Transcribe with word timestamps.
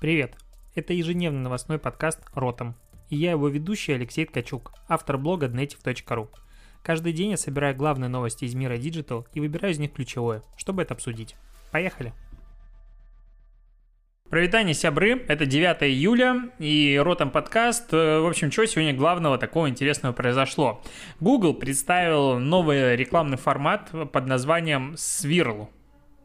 Привет! 0.00 0.36
Это 0.74 0.92
ежедневный 0.92 1.40
новостной 1.40 1.78
подкаст 1.78 2.20
«Ротом». 2.34 2.74
И 3.08 3.16
я 3.16 3.30
его 3.30 3.48
ведущий 3.48 3.92
Алексей 3.92 4.26
Ткачук, 4.26 4.72
автор 4.88 5.16
блога 5.16 5.46
dnetiv.ru. 5.46 6.28
Каждый 6.82 7.12
день 7.12 7.30
я 7.30 7.36
собираю 7.36 7.74
главные 7.74 8.08
новости 8.08 8.44
из 8.44 8.54
мира 8.54 8.74
Digital 8.74 9.26
и 9.32 9.40
выбираю 9.40 9.72
из 9.72 9.78
них 9.78 9.92
ключевое, 9.92 10.42
чтобы 10.56 10.82
это 10.82 10.94
обсудить. 10.94 11.36
Поехали! 11.70 12.12
Провитание 14.28 14.74
сябры, 14.74 15.24
это 15.28 15.46
9 15.46 15.84
июля 15.84 16.50
и 16.58 17.00
Ротом 17.02 17.30
подкаст. 17.30 17.92
Э, 17.92 18.18
в 18.18 18.26
общем, 18.26 18.50
что 18.50 18.66
сегодня 18.66 18.92
главного 18.92 19.38
такого 19.38 19.68
интересного 19.68 20.12
произошло? 20.12 20.82
Google 21.20 21.54
представил 21.54 22.38
новый 22.40 22.96
рекламный 22.96 23.36
формат 23.36 23.90
под 24.12 24.26
названием 24.26 24.94
Swirl. 24.94 25.68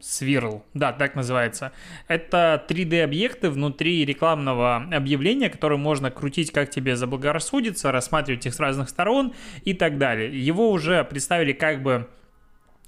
Swirl, 0.00 0.62
да, 0.74 0.92
так 0.92 1.14
называется. 1.14 1.72
Это 2.08 2.64
3D-объекты 2.68 3.50
внутри 3.50 4.04
рекламного 4.04 4.76
объявления, 4.92 5.50
которые 5.50 5.78
можно 5.78 6.10
крутить 6.10 6.52
как 6.52 6.70
тебе 6.70 6.96
заблагорассудится, 6.96 7.92
рассматривать 7.92 8.46
их 8.46 8.54
с 8.54 8.60
разных 8.60 8.88
сторон 8.88 9.34
и 9.64 9.74
так 9.74 9.98
далее. 9.98 10.38
Его 10.38 10.70
уже 10.70 11.04
представили 11.04 11.52
как 11.52 11.82
бы 11.82 12.08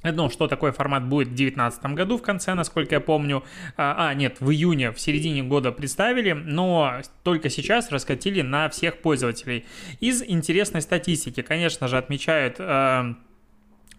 ну, 0.03 0.29
что 0.31 0.49
такой 0.49 0.73
формат 0.73 1.05
будет 1.05 1.29
в 1.29 1.35
2019 1.35 1.85
году 1.95 2.19
в 2.19 2.23
конце, 2.23 2.55
насколько 2.55 2.97
я 2.97 3.01
помню. 3.01 3.45
А, 3.77 4.09
а, 4.09 4.15
нет, 4.15 4.41
в 4.41 4.51
июне, 4.51 4.91
в 4.91 4.99
середине 4.99 5.43
года 5.45 5.71
представили, 5.71 6.33
но 6.33 7.03
только 7.23 7.51
сейчас 7.51 7.91
раскатили 7.91 8.43
на 8.43 8.69
всех 8.69 8.99
пользователей. 8.99 9.65
Из 10.01 10.23
интересной 10.23 10.83
статистики, 10.83 11.43
конечно 11.43 11.89
же, 11.89 11.99
отмечают... 11.99 12.57
Э, 12.59 13.15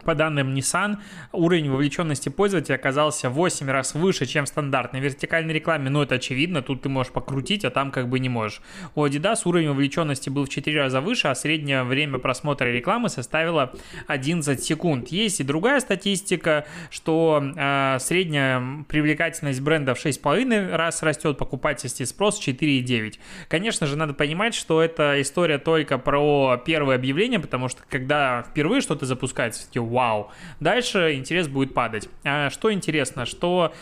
по 0.03 0.16
данным 0.16 0.53
Nissan, 0.53 0.98
уровень 1.31 1.70
вовлеченности 1.70 2.30
пользователя 2.30 2.75
оказался 2.75 3.30
в 3.30 3.34
8 3.34 3.70
раз 3.70 3.93
выше, 3.95 4.26
чем 4.26 4.45
в 4.45 4.48
стандартной 4.48 4.99
вертикальной 4.99 5.53
рекламе. 5.53 5.89
Но 5.89 6.03
это 6.03 6.16
очевидно, 6.16 6.62
тут 6.62 6.81
ты 6.81 6.89
можешь 6.89 7.12
покрутить, 7.12 7.66
а 7.66 7.70
там 7.70 7.91
как 7.91 8.09
бы 8.09 8.20
не 8.20 8.29
можешь. 8.29 8.62
У 8.95 9.05
Adidas 9.05 9.41
уровень 9.45 9.70
вовлеченности 9.70 10.29
был 10.29 10.46
в 10.46 10.49
4 10.49 10.79
раза 10.79 11.01
выше, 11.01 11.27
а 11.27 11.35
среднее 11.35 11.84
время 11.84 12.20
просмотра 12.20 12.68
рекламы 12.68 13.09
составило 13.09 13.74
11 14.07 14.63
секунд. 14.63 15.09
Есть 15.09 15.40
и 15.40 15.43
другая 15.43 15.79
статистика, 15.79 16.65
что 16.90 17.43
э, 17.55 17.98
средняя 17.99 18.84
привлекательность 18.87 19.62
бренда 19.62 19.96
в 19.96 20.05
6,5 20.05 20.76
раз 20.76 21.04
растет, 21.04 21.37
покупательский 21.37 22.05
спрос 22.05 22.40
4,9. 22.46 23.20
Конечно 23.48 23.87
же, 23.87 23.98
надо 23.98 24.13
понимать, 24.13 24.55
что 24.55 24.81
это 24.81 25.21
история 25.21 25.57
только 25.57 25.98
про 25.98 26.62
первое 26.65 26.96
объявление, 26.96 27.40
потому 27.40 27.70
что 27.70 27.81
когда 27.90 28.43
впервые 28.43 28.81
что-то 28.81 29.05
запускается, 29.05 29.63
вау. 29.94 30.32
Дальше 30.60 31.16
интерес 31.16 31.48
будет 31.48 31.74
падать. 31.74 32.10
А 32.24 32.49
что 32.49 32.74
интересно, 32.74 33.26
что 33.26 33.74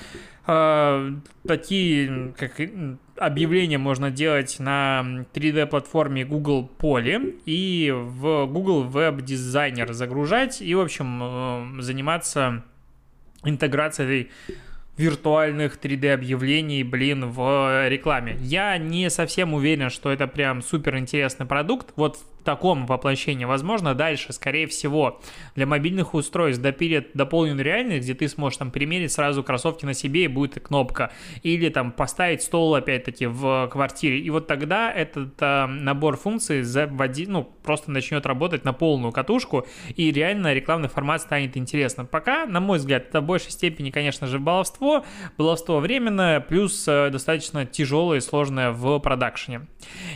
э, 0.45 1.12
такие 1.48 2.34
как 2.38 2.62
объявления 3.17 3.78
можно 3.78 4.12
делать 4.12 4.58
на 4.59 5.26
3D-платформе 5.34 6.26
Google 6.26 6.70
Poly 6.80 7.39
и 7.45 7.92
в 7.92 8.45
Google 8.48 8.86
Web 8.86 9.20
Designer 9.20 9.94
загружать 9.94 10.62
и, 10.62 10.76
в 10.76 10.82
общем, 10.82 11.20
э, 11.22 11.82
заниматься 11.82 12.64
интеграцией 13.44 14.30
виртуальных 14.98 15.80
3D-объявлений, 15.82 16.84
блин, 16.84 17.30
в 17.32 17.88
рекламе. 17.89 18.38
Я 18.42 18.78
не 18.78 19.09
совсем 19.09 19.54
уверен, 19.54 19.89
что 19.89 20.12
это 20.12 20.28
прям 20.28 20.62
супер 20.62 20.98
интересный 20.98 21.45
продукт. 21.45 21.94
Вот 21.95 22.20
таком 22.44 22.86
воплощении. 22.86 23.45
Возможно, 23.45 23.94
дальше, 23.94 24.34
скорее 24.34 24.67
всего, 24.67 25.22
для 25.56 25.66
мобильных 25.66 26.14
устройств 26.14 26.61
допилят 26.61 27.08
дополненную 27.14 27.66
реальность, 27.66 28.03
где 28.06 28.14
ты 28.14 28.28
сможешь 28.28 28.58
там 28.58 28.72
примерить 28.72 29.11
сразу 29.11 29.44
кроссовки 29.44 29.86
на 29.86 29.94
себе 29.94 30.25
и 30.25 30.28
будет 30.28 30.59
кнопка. 30.61 31.11
Или 31.44 31.70
там 31.70 31.92
поставить 31.92 32.42
стол, 32.42 32.75
опять-таки, 32.75 33.25
в 33.25 33.67
квартире. 33.72 34.20
И 34.20 34.30
вот 34.30 34.48
тогда 34.48 34.92
этот 34.92 35.33
э, 35.39 35.66
набор 35.67 36.17
функций 36.17 36.64
заводи, 36.64 37.25
ну, 37.28 37.44
просто 37.64 37.92
начнет 37.92 38.25
работать 38.25 38.66
на 38.66 38.73
полную 38.73 39.11
катушку, 39.11 39.67
и 39.95 40.11
реально 40.11 40.54
рекламный 40.54 40.89
формат 40.89 41.21
станет 41.21 41.58
интересным. 41.58 42.08
Пока, 42.08 42.45
на 42.45 42.60
мой 42.60 42.77
взгляд, 42.77 43.08
это 43.10 43.21
в 43.21 43.26
большей 43.26 43.52
степени, 43.52 43.92
конечно 43.92 44.27
же, 44.27 44.39
баловство. 44.39 45.05
Баловство 45.38 45.80
временное, 45.80 46.39
плюс 46.39 46.88
э, 46.88 47.10
достаточно 47.11 47.65
тяжелое 47.65 48.17
и 48.17 48.21
сложное 48.21 48.71
в 48.71 48.99
продакшене. 48.99 49.67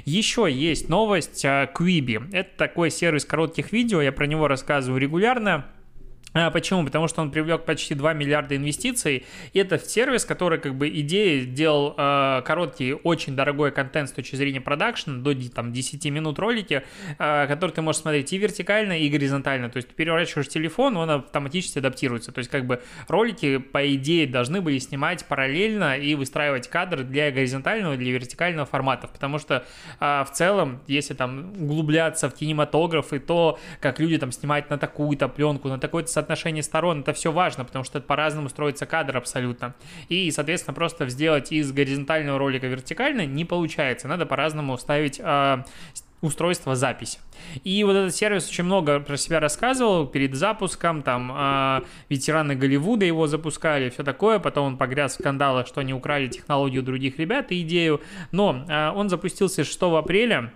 Еще 0.05 0.47
есть 0.51 0.89
новость 0.89 1.43
о 1.45 1.65
Quibi. 1.65 2.14
Это 2.31 2.49
такой 2.57 2.91
сервис 2.91 3.25
коротких 3.25 3.71
видео, 3.71 4.01
я 4.01 4.11
про 4.11 4.27
него 4.27 4.47
рассказываю 4.47 4.99
регулярно. 4.99 5.65
А, 6.37 6.51
почему? 6.51 6.83
Потому 6.83 7.07
что 7.07 7.21
он 7.21 7.31
привлек 7.31 7.63
почти 7.63 7.95
2 7.95 8.11
миллиарда 8.11 8.57
инвестиций. 8.57 9.25
И 9.53 9.59
это 9.59 9.79
сервис, 9.79 10.25
который 10.25 10.59
как 10.59 10.75
бы 10.75 10.89
идея 10.89 11.45
делал 11.45 11.95
э, 11.97 12.41
короткий, 12.43 12.93
очень 12.93 13.37
дорогой 13.37 13.71
контент 13.71 14.09
с 14.09 14.11
точки 14.11 14.35
зрения 14.35 14.59
продакшн, 14.59 15.21
до 15.21 15.33
там, 15.49 15.71
10 15.71 16.05
минут 16.07 16.37
ролики, 16.37 16.83
э, 17.17 17.47
который 17.47 17.71
ты 17.71 17.81
можешь 17.81 18.01
смотреть 18.01 18.33
и 18.33 18.37
вертикально, 18.37 18.99
и 18.99 19.07
горизонтально. 19.07 19.69
То 19.69 19.77
есть 19.77 19.87
ты 19.87 19.93
переворачиваешь 19.93 20.49
телефон, 20.49 20.97
он 20.97 21.09
автоматически 21.09 21.79
адаптируется. 21.79 22.33
То 22.33 22.39
есть 22.39 22.51
как 22.51 22.65
бы 22.65 22.81
ролики, 23.07 23.57
по 23.57 23.95
идее, 23.95 24.27
должны 24.27 24.59
были 24.59 24.79
снимать 24.79 25.23
параллельно 25.23 25.97
и 25.97 26.15
выстраивать 26.15 26.67
кадры 26.67 27.05
для 27.05 27.31
горизонтального, 27.31 27.95
для 27.95 28.11
вертикального 28.11 28.65
форматов. 28.65 29.11
Потому 29.11 29.39
что 29.39 29.65
э, 30.01 30.23
в 30.25 30.31
целом, 30.33 30.81
если 30.87 31.13
там 31.13 31.53
углубляться 31.57 32.29
в 32.29 32.33
кинематограф 32.33 33.13
и 33.13 33.19
то, 33.19 33.57
как 33.79 34.01
люди 34.01 34.17
там 34.17 34.33
снимают 34.33 34.69
на 34.69 34.77
такую-то 34.77 35.29
пленку, 35.29 35.69
на 35.69 35.79
такой-то 35.79 36.11
соотношение 36.25 36.63
сторон, 36.63 37.01
это 37.01 37.13
все 37.13 37.31
важно, 37.31 37.65
потому 37.65 37.85
что 37.85 37.99
это 37.99 38.07
по-разному 38.07 38.49
строится 38.49 38.85
кадр 38.85 39.17
абсолютно. 39.17 39.75
И, 40.09 40.31
соответственно, 40.31 40.73
просто 40.73 41.07
сделать 41.07 41.51
из 41.51 41.71
горизонтального 41.71 42.39
ролика 42.39 42.67
вертикальный 42.67 43.27
не 43.27 43.45
получается. 43.45 44.07
Надо 44.07 44.25
по-разному 44.25 44.77
ставить 44.77 45.19
э, 45.19 45.63
устройство 46.21 46.75
записи. 46.75 47.19
И 47.63 47.83
вот 47.83 47.95
этот 47.95 48.15
сервис 48.15 48.49
очень 48.49 48.63
много 48.63 48.99
про 48.99 49.17
себя 49.17 49.39
рассказывал 49.39 50.07
перед 50.07 50.33
запуском, 50.33 51.03
там 51.03 51.31
э, 51.31 51.81
ветераны 52.09 52.55
Голливуда 52.55 53.05
его 53.05 53.27
запускали, 53.27 53.89
все 53.89 54.03
такое, 54.03 54.39
потом 54.39 54.65
он 54.65 54.77
погряз 54.77 55.13
в 55.13 55.19
скандалах, 55.19 55.67
что 55.67 55.81
они 55.81 55.93
украли 55.93 56.27
технологию 56.27 56.81
других 56.81 57.19
ребят 57.19 57.51
и 57.51 57.61
идею, 57.61 58.01
но 58.31 58.65
э, 58.67 58.91
он 58.95 59.09
запустился 59.09 59.63
6 59.63 59.81
апреля, 59.83 60.51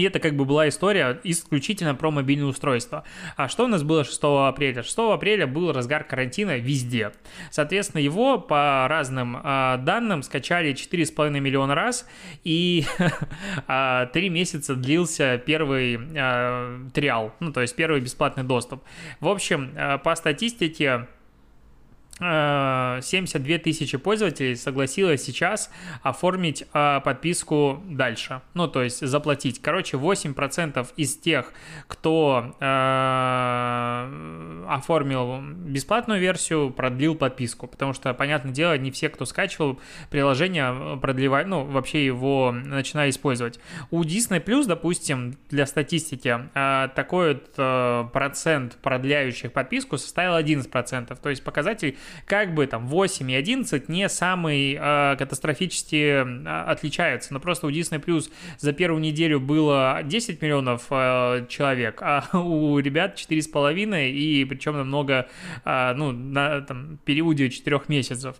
и 0.00 0.02
это 0.04 0.18
как 0.18 0.34
бы 0.34 0.46
была 0.46 0.66
история 0.68 1.20
исключительно 1.24 1.94
про 1.94 2.10
мобильное 2.10 2.46
устройство. 2.46 3.04
А 3.36 3.48
что 3.48 3.64
у 3.64 3.66
нас 3.66 3.82
было 3.82 4.02
6 4.02 4.18
апреля? 4.22 4.82
6 4.82 4.98
апреля 4.98 5.46
был 5.46 5.72
разгар 5.72 6.04
карантина 6.04 6.56
везде. 6.56 7.12
Соответственно, 7.50 8.00
его 8.00 8.38
по 8.38 8.86
разным 8.88 9.36
э, 9.36 9.76
данным 9.82 10.22
скачали 10.22 10.72
4,5 10.72 11.38
миллиона 11.38 11.74
раз, 11.74 12.08
и 12.44 12.86
э, 13.68 14.06
3 14.10 14.28
месяца 14.30 14.74
длился 14.74 15.36
первый 15.44 16.00
э, 16.14 16.78
триал, 16.94 17.34
ну 17.40 17.52
то 17.52 17.60
есть 17.60 17.76
первый 17.76 18.00
бесплатный 18.00 18.44
доступ. 18.44 18.82
В 19.20 19.28
общем, 19.28 19.74
по 20.02 20.14
статистике 20.14 21.08
72 22.20 23.58
тысячи 23.58 23.96
пользователей 23.96 24.56
согласилось 24.56 25.22
сейчас 25.22 25.70
оформить 26.02 26.64
э, 26.72 27.00
подписку 27.02 27.82
дальше. 27.88 28.42
Ну, 28.54 28.68
то 28.68 28.82
есть 28.82 29.06
заплатить. 29.06 29.62
Короче, 29.62 29.96
8% 29.96 30.86
из 30.96 31.16
тех, 31.16 31.52
кто 31.86 32.54
э, 32.60 34.64
оформил 34.68 35.40
бесплатную 35.40 36.20
версию, 36.20 36.70
продлил 36.70 37.14
подписку. 37.14 37.66
Потому 37.66 37.94
что, 37.94 38.12
понятное 38.12 38.52
дело, 38.52 38.76
не 38.76 38.90
все, 38.90 39.08
кто 39.08 39.24
скачивал 39.24 39.80
приложение, 40.10 40.98
продлевают, 41.00 41.48
ну, 41.48 41.64
вообще 41.64 42.04
его 42.04 42.52
начинали 42.52 43.10
использовать. 43.10 43.58
У 43.90 44.02
Disney 44.02 44.44
Plus, 44.44 44.66
допустим, 44.66 45.36
для 45.48 45.66
статистики, 45.66 46.38
э, 46.54 46.88
такой 46.94 47.34
вот, 47.34 47.54
э, 47.56 48.04
процент 48.12 48.76
продляющих 48.82 49.52
подписку 49.52 49.96
составил 49.96 50.34
11%. 50.34 51.18
То 51.20 51.30
есть 51.30 51.42
показатель 51.42 51.96
как 52.26 52.54
бы 52.54 52.66
там 52.66 52.86
8 52.86 53.30
и 53.30 53.34
11 53.34 53.88
не 53.88 54.08
самый 54.08 54.76
э, 54.78 55.16
катастрофически 55.16 55.96
э, 55.96 56.64
отличаются, 56.66 57.32
но 57.32 57.40
просто 57.40 57.66
у 57.66 57.70
Disney 57.70 58.02
Plus 58.04 58.30
за 58.58 58.72
первую 58.72 59.00
неделю 59.00 59.40
было 59.40 60.00
10 60.04 60.42
миллионов 60.42 60.86
э, 60.90 61.46
человек, 61.48 62.00
а 62.02 62.24
у 62.32 62.78
ребят 62.78 63.18
4,5 63.18 64.10
и 64.10 64.44
причем 64.44 64.76
намного, 64.76 65.28
э, 65.64 65.92
ну, 65.94 66.12
на 66.12 66.60
там, 66.62 66.98
периоде 67.04 67.50
4 67.50 67.80
месяцев. 67.88 68.36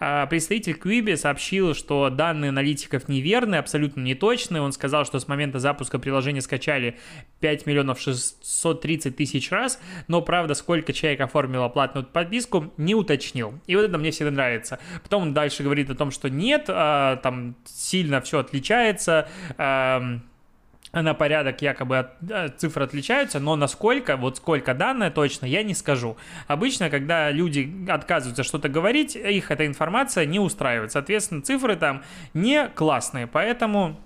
Э, 0.00 0.26
представитель 0.28 0.74
Quibi 0.74 1.16
сообщил, 1.16 1.74
что 1.74 2.10
данные 2.10 2.50
аналитиков 2.50 3.08
неверны, 3.08 3.56
абсолютно 3.56 4.00
неточны. 4.00 4.60
Он 4.60 4.72
сказал, 4.72 5.04
что 5.04 5.18
с 5.18 5.28
момента 5.28 5.58
запуска 5.58 5.98
приложения 5.98 6.40
скачали 6.40 6.98
5 7.40 7.66
миллионов 7.66 8.00
630 8.00 9.16
тысяч 9.16 9.50
раз, 9.50 9.80
но 10.08 10.22
правда, 10.22 10.54
сколько 10.54 10.92
человек 10.92 11.20
оформило 11.20 11.68
платную 11.68 12.06
подписку, 12.06 12.72
не 12.76 12.94
уточнил. 13.04 13.54
И 13.66 13.76
вот 13.76 13.82
это 13.82 13.98
мне 13.98 14.10
всегда 14.10 14.30
нравится. 14.30 14.78
Потом 15.02 15.22
он 15.22 15.34
дальше 15.34 15.62
говорит 15.62 15.90
о 15.90 15.94
том, 15.94 16.10
что 16.10 16.28
нет, 16.28 16.64
а, 16.68 17.16
там 17.16 17.54
сильно 17.64 18.20
все 18.20 18.40
отличается. 18.40 19.28
А, 19.56 20.18
на 20.92 21.14
порядок 21.14 21.60
якобы 21.62 21.98
от, 21.98 22.60
цифры 22.60 22.84
отличаются, 22.84 23.40
но 23.40 23.56
насколько, 23.56 24.16
вот 24.16 24.36
сколько 24.36 24.74
данные 24.74 25.10
точно, 25.10 25.46
я 25.46 25.62
не 25.62 25.74
скажу. 25.74 26.16
Обычно, 26.46 26.90
когда 26.90 27.30
люди 27.30 27.86
отказываются 27.88 28.44
что-то 28.44 28.68
говорить, 28.68 29.16
их 29.16 29.50
эта 29.50 29.66
информация 29.66 30.24
не 30.24 30.38
устраивает. 30.38 30.92
Соответственно, 30.92 31.42
цифры 31.42 31.76
там 31.76 32.02
не 32.32 32.68
классные, 32.68 33.26
поэтому... 33.26 34.00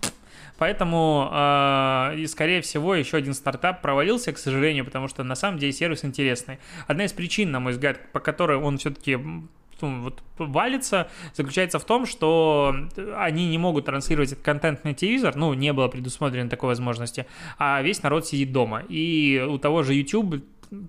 Поэтому, 0.59 1.31
э, 1.33 2.17
и, 2.19 2.27
скорее 2.27 2.61
всего, 2.61 2.95
еще 2.95 3.17
один 3.17 3.33
стартап 3.33 3.81
провалился, 3.81 4.33
к 4.33 4.39
сожалению, 4.39 4.85
потому 4.85 5.09
что 5.09 5.23
на 5.23 5.35
самом 5.35 5.59
деле 5.59 5.73
сервис 5.73 6.05
интересный. 6.05 6.59
Одна 6.87 7.05
из 7.05 7.13
причин, 7.13 7.51
на 7.51 7.61
мой 7.61 7.73
взгляд, 7.73 8.13
по 8.13 8.21
которой 8.21 8.59
он 8.59 8.79
все-таки 8.79 9.17
ну, 9.81 10.03
вот, 10.03 10.23
валится, 10.39 11.09
заключается 11.35 11.79
в 11.79 11.85
том, 11.85 12.07
что 12.07 12.75
они 13.17 13.49
не 13.49 13.59
могут 13.59 13.87
транслировать 13.87 14.33
этот 14.33 14.45
контент 14.45 14.85
на 14.85 14.95
телевизор, 14.95 15.37
ну, 15.37 15.55
не 15.55 15.73
было 15.73 15.89
предусмотрено 15.89 16.51
такой 16.51 16.69
возможности, 16.69 17.27
а 17.59 17.81
весь 17.83 18.03
народ 18.03 18.27
сидит 18.27 18.53
дома. 18.53 18.83
И 18.89 19.45
у 19.49 19.59
того 19.59 19.83
же 19.83 19.95
YouTube 19.95 20.43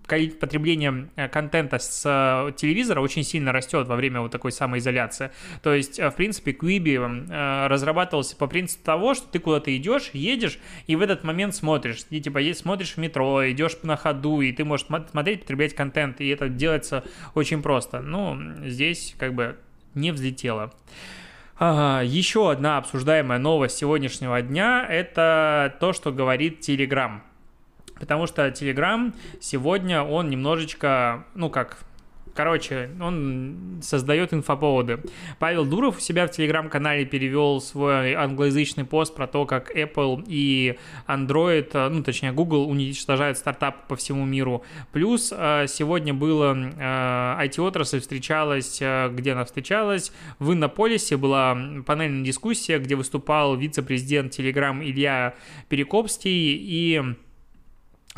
потребление 0.08 1.10
э, 1.16 1.28
контента 1.28 1.80
с 1.80 2.04
э, 2.06 2.52
телевизора 2.54 3.02
очень 3.02 3.24
сильно 3.24 3.52
растет 3.52 3.88
во 3.88 3.96
время 3.96 4.22
вот 4.22 4.31
такой 4.31 4.52
самоизоляции. 4.52 5.31
То 5.62 5.74
есть, 5.74 6.00
э, 6.00 6.10
в 6.10 6.16
принципе, 6.16 6.52
Quibi 6.52 7.68
разрабатывался 7.68 8.36
по 8.36 8.48
принципу 8.48 8.84
того, 8.84 9.14
что 9.14 9.28
ты 9.28 9.40
куда-то 9.40 9.76
идешь, 9.76 10.12
едешь, 10.14 10.60
и 10.88 10.96
в 10.96 11.02
этот 11.02 11.24
момент 11.24 11.56
смотришь. 11.56 12.06
И 12.10 12.22
типа 12.22 12.40
смотришь 12.54 12.94
в 12.94 12.98
метро, 12.98 13.50
идешь 13.50 13.78
на 13.84 13.96
ходу, 13.96 14.42
и 14.42 14.52
ты 14.52 14.66
можешь 14.66 14.88
смотреть, 15.12 15.42
потреблять 15.42 15.74
контент, 15.76 16.22
и 16.22 16.28
это 16.30 16.50
делается 16.50 17.04
очень 17.36 17.62
просто. 17.62 18.02
Ну, 18.02 18.38
здесь 18.66 19.16
как 19.18 19.34
бы 19.34 19.58
не 19.96 20.12
взлетело. 20.12 20.74
Ага, 21.58 22.04
еще 22.04 22.52
одна 22.52 22.78
обсуждаемая 22.78 23.38
новость 23.38 23.78
сегодняшнего 23.78 24.42
дня– 24.42 24.86
это 24.90 25.75
то, 25.82 25.92
что 25.92 26.14
говорит 26.14 26.62
Telegram. 26.62 27.20
Потому 28.00 28.28
что 28.28 28.48
Telegram 28.48 29.13
сегодня, 29.40 30.04
он 30.04 30.30
немножечко, 30.30 31.25
ну 31.36 31.50
как, 31.50 31.78
Короче, 32.40 32.90
он 33.01 33.80
создает 33.81 34.34
инфоповоды. 34.34 35.01
Павел 35.40 35.66
Дуров 35.66 35.98
у 35.98 36.00
себя 36.00 36.25
в 36.25 36.31
телеграм-канале 36.31 37.04
перевел 37.04 37.60
свой 37.60 38.13
англоязычный 38.13 38.86
пост 38.86 39.13
про 39.13 39.28
то, 39.28 39.46
как 39.46 39.75
Apple 39.75 40.24
и 40.25 40.78
Android, 41.06 41.69
э, 41.74 41.90
ну, 41.90 42.01
точнее, 42.01 42.31
Google 42.31 42.69
уничтожают 42.69 43.38
стартапы 43.38 43.80
по 43.90 43.96
всему 43.98 44.24
миру. 44.24 44.63
Плюс 44.94 45.34
э, 45.36 45.66
сегодня 45.68 46.13
было 46.13 46.54
IT-отрасль 46.56 47.98
э, 47.98 48.00
встречалась, 48.00 48.80
где 48.80 49.34
она 49.34 49.44
встречалась, 49.44 50.13
в 50.40 50.54
Иннополисе 50.54 51.18
была 51.18 51.57
панельная 51.86 52.24
дискуссия, 52.24 52.80
где 52.80 52.96
выступал 52.96 53.57
вице-президент 53.57 54.40
Telegram 54.40 54.81
Илья 54.81 55.36
Перекопский 55.68 56.56
и 56.56 57.04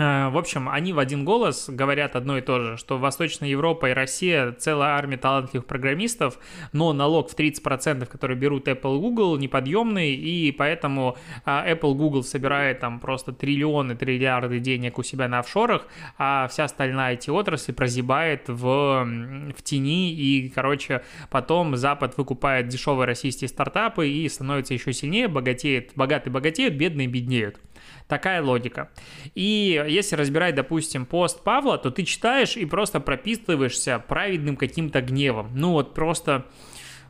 в 0.02 0.38
общем, 0.38 0.70
они 0.70 0.94
в 0.94 1.00
один 1.00 1.26
голос 1.26 1.70
говорят 1.70 2.16
одно 2.16 2.38
и 2.38 2.42
то 2.42 2.60
же, 2.60 2.78
что 2.78 2.98
Восточная 2.98 3.50
Европа 3.50 3.90
и 3.90 3.94
Россия 3.94 4.52
целая 4.54 4.92
армия 4.92 5.18
талантливых 5.18 5.66
программистов, 5.66 6.40
но 6.72 6.94
налог 6.94 7.30
в 7.30 7.36
30%, 7.36 8.06
который 8.06 8.36
берут 8.36 8.68
Apple 8.68 9.00
Google, 9.00 9.38
неподъемный, 9.38 10.14
и 10.14 10.52
поэтому 10.52 11.18
а, 11.46 11.70
Apple 11.70 11.94
Google 11.94 12.24
собирает 12.24 12.80
там 12.80 13.00
просто 13.00 13.32
триллионы, 13.32 13.96
триллиарды 13.96 14.60
денег 14.60 14.98
у 14.98 15.04
себя 15.04 15.28
на 15.28 15.40
офшорах, 15.40 15.86
а 16.18 16.48
вся 16.48 16.64
остальная 16.64 17.16
IT-отрасль 17.16 17.74
прозябает 17.74 18.48
в, 18.48 19.06
в 19.06 19.62
тени, 19.64 20.14
и, 20.14 20.50
короче, 20.50 21.04
потом 21.30 21.76
Запад 21.76 22.18
выкупает 22.18 22.68
дешевые 22.70 23.06
российские 23.06 23.50
стартапы 23.50 24.10
и 24.10 24.28
становится 24.30 24.74
еще 24.74 24.94
сильнее, 24.94 25.28
богатеет, 25.28 25.92
богатые 25.96 26.34
богатеют, 26.34 26.76
бедные 26.76 27.08
беднеют. 27.08 27.60
Такая 28.08 28.42
логика. 28.42 28.90
И 29.36 29.84
если 29.88 30.16
разбирать, 30.16 30.56
допустим, 30.56 31.06
пост 31.06 31.44
Павла, 31.44 31.78
то 31.78 31.92
ты 31.92 32.04
читаешь 32.04 32.58
и 32.58 32.66
просто 32.66 33.00
прописываешься 33.00 34.00
праведным 34.00 34.58
каким-то 34.58 35.02
гневом. 35.02 35.52
Ну 35.54 35.72
вот 35.72 35.94
просто, 35.94 36.46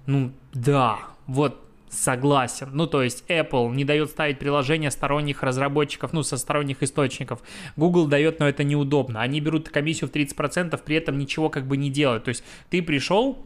ну 0.06 0.32
да, 0.54 1.00
вот 1.28 1.62
согласен. 1.92 2.70
Ну, 2.74 2.88
то 2.88 3.04
есть 3.04 3.24
Apple 3.28 3.74
не 3.76 3.84
дает 3.84 4.10
ставить 4.10 4.40
приложения 4.40 4.90
сторонних 4.92 5.44
разработчиков, 5.44 6.14
ну, 6.14 6.24
со 6.24 6.38
сторонних 6.38 6.82
источников. 6.82 7.42
Google 7.76 8.08
дает, 8.08 8.40
но 8.40 8.48
это 8.48 8.64
неудобно. 8.64 9.22
Они 9.22 9.42
берут 9.42 9.70
комиссию 9.70 10.10
в 10.10 10.14
30%, 10.14 10.80
при 10.84 10.96
этом 10.96 11.18
ничего 11.18 11.50
как 11.50 11.68
бы 11.68 11.78
не 11.78 11.90
делают. 11.90 12.24
То 12.24 12.30
есть 12.30 12.44
ты 12.70 12.82
пришел, 12.82 13.46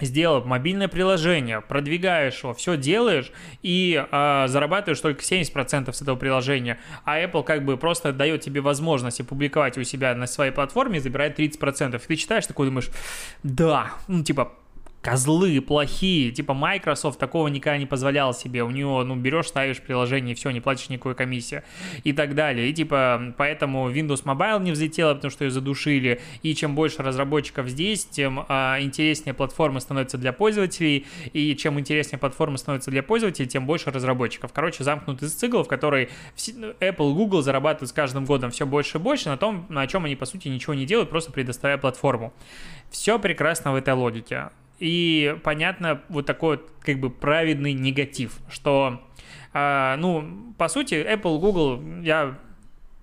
сделав 0.00 0.44
мобильное 0.44 0.88
приложение, 0.88 1.60
продвигаешь 1.60 2.42
его, 2.42 2.54
все 2.54 2.76
делаешь 2.76 3.30
и 3.62 4.04
э, 4.10 4.44
зарабатываешь 4.48 5.00
только 5.00 5.22
70% 5.22 5.92
с 5.92 6.02
этого 6.02 6.16
приложения, 6.16 6.78
а 7.04 7.20
Apple 7.20 7.44
как 7.44 7.64
бы 7.64 7.76
просто 7.76 8.12
дает 8.12 8.40
тебе 8.40 8.60
возможность 8.60 9.20
опубликовать 9.20 9.78
у 9.78 9.84
себя 9.84 10.14
на 10.14 10.26
своей 10.26 10.52
платформе 10.52 10.98
и 10.98 11.00
забирает 11.00 11.38
30%. 11.38 11.96
И 11.96 11.98
ты 11.98 12.16
читаешь 12.16 12.46
такой, 12.46 12.66
думаешь, 12.66 12.90
да, 13.42 13.92
ну 14.08 14.22
типа 14.22 14.52
козлы 15.04 15.60
плохие, 15.60 16.30
типа 16.30 16.54
Microsoft 16.54 17.18
такого 17.18 17.48
никогда 17.48 17.76
не 17.76 17.84
позволял 17.84 18.32
себе, 18.32 18.62
у 18.62 18.70
него, 18.70 19.04
ну, 19.04 19.16
берешь, 19.16 19.48
ставишь 19.48 19.82
приложение, 19.82 20.34
все, 20.34 20.50
не 20.50 20.62
платишь 20.62 20.88
никакой 20.88 21.14
комиссии 21.14 21.62
и 22.04 22.14
так 22.14 22.34
далее, 22.34 22.70
и 22.70 22.72
типа, 22.72 23.34
поэтому 23.36 23.90
Windows 23.90 24.24
Mobile 24.24 24.62
не 24.62 24.72
взлетела, 24.72 25.14
потому 25.14 25.30
что 25.30 25.44
ее 25.44 25.50
задушили, 25.50 26.22
и 26.42 26.54
чем 26.54 26.74
больше 26.74 27.02
разработчиков 27.02 27.68
здесь, 27.68 28.06
тем 28.06 28.46
а, 28.48 28.78
интереснее 28.80 29.34
платформа 29.34 29.80
становится 29.80 30.16
для 30.16 30.32
пользователей, 30.32 31.06
и 31.34 31.54
чем 31.54 31.78
интереснее 31.78 32.18
платформа 32.18 32.56
становится 32.56 32.90
для 32.90 33.02
пользователей, 33.02 33.46
тем 33.46 33.66
больше 33.66 33.90
разработчиков. 33.90 34.54
Короче, 34.54 34.84
замкнутый 34.84 35.28
цикл, 35.28 35.62
в 35.62 35.68
который 35.68 36.08
Apple, 36.80 37.12
Google 37.12 37.42
зарабатывают 37.42 37.90
с 37.90 37.92
каждым 37.92 38.24
годом 38.24 38.50
все 38.50 38.64
больше 38.64 38.96
и 38.96 39.00
больше 39.02 39.28
на 39.28 39.36
том, 39.36 39.66
на 39.68 39.86
чем 39.86 40.06
они, 40.06 40.16
по 40.16 40.24
сути, 40.24 40.48
ничего 40.48 40.72
не 40.72 40.86
делают, 40.86 41.10
просто 41.10 41.30
предоставляя 41.30 41.76
платформу. 41.76 42.32
Все 42.90 43.18
прекрасно 43.18 43.72
в 43.72 43.74
этой 43.76 43.92
логике. 43.92 44.48
И 44.78 45.36
понятно 45.42 46.02
вот 46.08 46.26
такой 46.26 46.56
вот 46.56 46.70
как 46.80 47.00
бы 47.00 47.10
праведный 47.10 47.72
негатив, 47.72 48.38
что, 48.48 49.02
э, 49.52 49.96
ну, 49.98 50.52
по 50.58 50.68
сути, 50.68 50.94
Apple, 50.94 51.38
Google, 51.38 51.82
я 52.02 52.38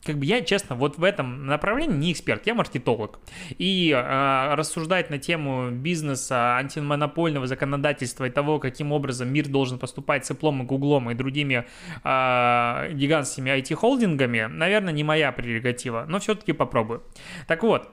как 0.03 0.18
бы 0.18 0.25
я, 0.25 0.41
честно, 0.41 0.75
вот 0.75 0.97
в 0.97 1.03
этом 1.03 1.45
направлении 1.45 1.95
не 1.95 2.12
эксперт, 2.12 2.47
я 2.47 2.56
маркетолог. 2.56 3.19
И 3.57 3.91
э, 3.91 4.56
рассуждать 4.56 5.09
на 5.09 5.19
тему 5.19 5.69
бизнеса, 5.71 6.57
антимонопольного 6.57 7.45
законодательства 7.45 8.25
и 8.25 8.29
того, 8.31 8.59
каким 8.59 8.91
образом 8.91 9.31
мир 9.31 9.47
должен 9.47 9.77
поступать 9.77 10.25
с 10.25 10.31
Apple, 10.31 10.63
Гуглом 10.63 11.12
и 11.12 11.13
другими 11.13 11.65
э, 12.03 12.94
гигантскими 12.94 13.51
IT-холдингами, 13.59 14.47
наверное, 14.47 14.94
не 14.94 15.03
моя 15.03 15.31
прерогатива, 15.31 16.06
но 16.07 16.19
все-таки 16.19 16.53
попробую. 16.53 17.03
Так 17.47 17.62
вот, 17.62 17.89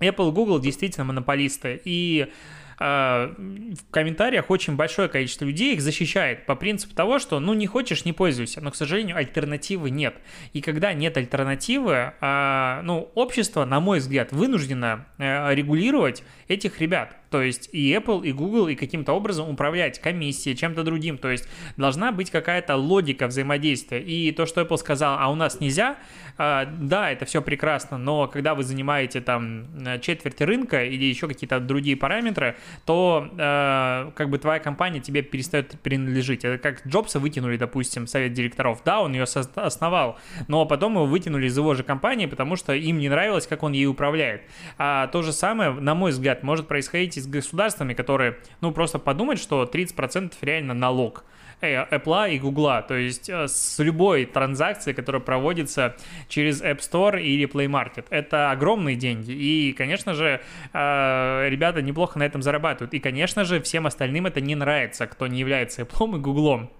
Apple, 0.00 0.32
Google 0.32 0.58
действительно 0.58 1.04
монополисты, 1.04 1.80
и 1.84 2.32
в 2.80 3.76
комментариях 3.90 4.48
очень 4.48 4.74
большое 4.74 5.10
количество 5.10 5.44
людей 5.44 5.74
их 5.74 5.82
защищает 5.82 6.46
по 6.46 6.56
принципу 6.56 6.94
того, 6.94 7.18
что 7.18 7.38
ну 7.38 7.52
не 7.52 7.66
хочешь, 7.66 8.06
не 8.06 8.14
пользуйся, 8.14 8.62
но, 8.62 8.70
к 8.70 8.76
сожалению, 8.76 9.18
альтернативы 9.18 9.90
нет. 9.90 10.14
И 10.54 10.62
когда 10.62 10.94
нет 10.94 11.16
альтернативы, 11.18 12.14
а, 12.22 12.80
ну, 12.82 13.10
общество, 13.14 13.66
на 13.66 13.80
мой 13.80 13.98
взгляд, 13.98 14.32
вынуждено 14.32 15.06
э, 15.18 15.54
регулировать 15.54 16.22
этих 16.48 16.80
ребят. 16.80 17.19
То 17.30 17.42
есть 17.42 17.68
и 17.72 17.92
Apple, 17.94 18.26
и 18.26 18.32
Google, 18.32 18.68
и 18.68 18.74
каким-то 18.74 19.12
образом 19.12 19.48
управлять 19.48 20.00
комиссией, 20.00 20.56
чем-то 20.56 20.82
другим. 20.82 21.16
То 21.16 21.30
есть 21.30 21.48
должна 21.76 22.12
быть 22.12 22.30
какая-то 22.30 22.76
логика 22.76 23.28
взаимодействия. 23.28 24.00
И 24.00 24.32
то, 24.32 24.46
что 24.46 24.62
Apple 24.62 24.76
сказал, 24.76 25.16
а 25.18 25.30
у 25.30 25.36
нас 25.36 25.60
нельзя, 25.60 25.96
а, 26.36 26.64
да, 26.64 27.10
это 27.10 27.24
все 27.24 27.42
прекрасно, 27.42 27.98
но 27.98 28.26
когда 28.26 28.54
вы 28.54 28.64
занимаете 28.64 29.20
там 29.20 29.66
четверть 30.00 30.40
рынка 30.40 30.84
или 30.84 31.04
еще 31.04 31.28
какие-то 31.28 31.60
другие 31.60 31.96
параметры, 31.96 32.56
то 32.84 33.28
а, 33.38 34.10
как 34.16 34.30
бы 34.30 34.38
твоя 34.38 34.58
компания 34.58 35.00
тебе 35.00 35.22
перестает 35.22 35.80
принадлежить. 35.82 36.44
Это 36.44 36.58
как 36.58 36.86
Джобса 36.86 37.20
вытянули, 37.20 37.56
допустим, 37.56 38.06
совет 38.06 38.32
директоров. 38.32 38.82
Да, 38.84 39.02
он 39.02 39.12
ее 39.12 39.24
основал, 39.24 40.18
но 40.48 40.66
потом 40.66 40.94
его 40.94 41.06
вытянули 41.06 41.46
из 41.46 41.56
его 41.56 41.74
же 41.74 41.84
компании, 41.84 42.26
потому 42.26 42.56
что 42.56 42.72
им 42.72 42.98
не 42.98 43.08
нравилось, 43.08 43.46
как 43.46 43.62
он 43.62 43.72
ей 43.72 43.86
управляет. 43.86 44.42
А 44.78 45.06
то 45.08 45.22
же 45.22 45.32
самое, 45.32 45.70
на 45.72 45.94
мой 45.94 46.10
взгляд, 46.10 46.42
может 46.42 46.66
происходить 46.66 47.19
с 47.20 47.26
государствами, 47.26 47.94
которые, 47.94 48.38
ну, 48.60 48.72
просто 48.72 48.98
подумают, 48.98 49.40
что 49.40 49.64
30% 49.64 50.34
реально 50.42 50.74
налог. 50.74 51.24
Э, 51.60 51.86
Apple 51.90 52.34
и 52.34 52.38
Google, 52.38 52.82
то 52.86 52.94
есть 52.94 53.28
э, 53.28 53.46
с 53.46 53.78
любой 53.78 54.24
транзакции, 54.24 54.92
которая 54.92 55.20
проводится 55.20 55.96
через 56.28 56.62
App 56.62 56.78
Store 56.78 57.20
или 57.20 57.46
Play 57.46 57.66
Market. 57.66 58.06
Это 58.10 58.50
огромные 58.50 58.96
деньги, 58.96 59.32
и, 59.32 59.72
конечно 59.72 60.14
же, 60.14 60.40
э, 60.72 61.48
ребята 61.48 61.82
неплохо 61.82 62.18
на 62.18 62.22
этом 62.22 62.42
зарабатывают. 62.42 62.94
И, 62.94 62.98
конечно 62.98 63.44
же, 63.44 63.60
всем 63.60 63.86
остальным 63.86 64.26
это 64.26 64.40
не 64.40 64.54
нравится, 64.54 65.06
кто 65.06 65.26
не 65.26 65.38
является 65.38 65.82
Apple 65.82 66.16
и 66.16 66.20
Google. 66.20 66.70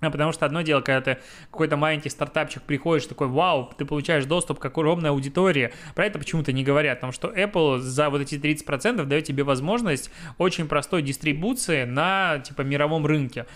А 0.00 0.10
потому 0.10 0.32
что 0.32 0.46
одно 0.46 0.62
дело, 0.62 0.80
когда 0.80 1.14
ты 1.14 1.20
какой-то 1.50 1.76
маленький 1.76 2.08
стартапчик 2.08 2.62
приходишь, 2.62 3.06
такой, 3.06 3.28
вау, 3.28 3.72
ты 3.76 3.84
получаешь 3.84 4.24
доступ 4.24 4.58
к 4.58 4.64
огромной 4.64 5.10
аудитории. 5.10 5.72
Про 5.94 6.06
это 6.06 6.18
почему-то 6.18 6.52
не 6.52 6.64
говорят, 6.64 6.98
потому 6.98 7.12
что 7.12 7.28
Apple 7.28 7.78
за 7.78 8.08
вот 8.10 8.22
эти 8.22 8.34
30% 8.36 9.04
дает 9.04 9.24
тебе 9.24 9.44
возможность 9.44 10.10
очень 10.38 10.68
простой 10.68 11.02
дистрибуции 11.02 11.84
на, 11.84 12.38
типа, 12.38 12.62
мировом 12.62 13.06
рынке 13.06 13.46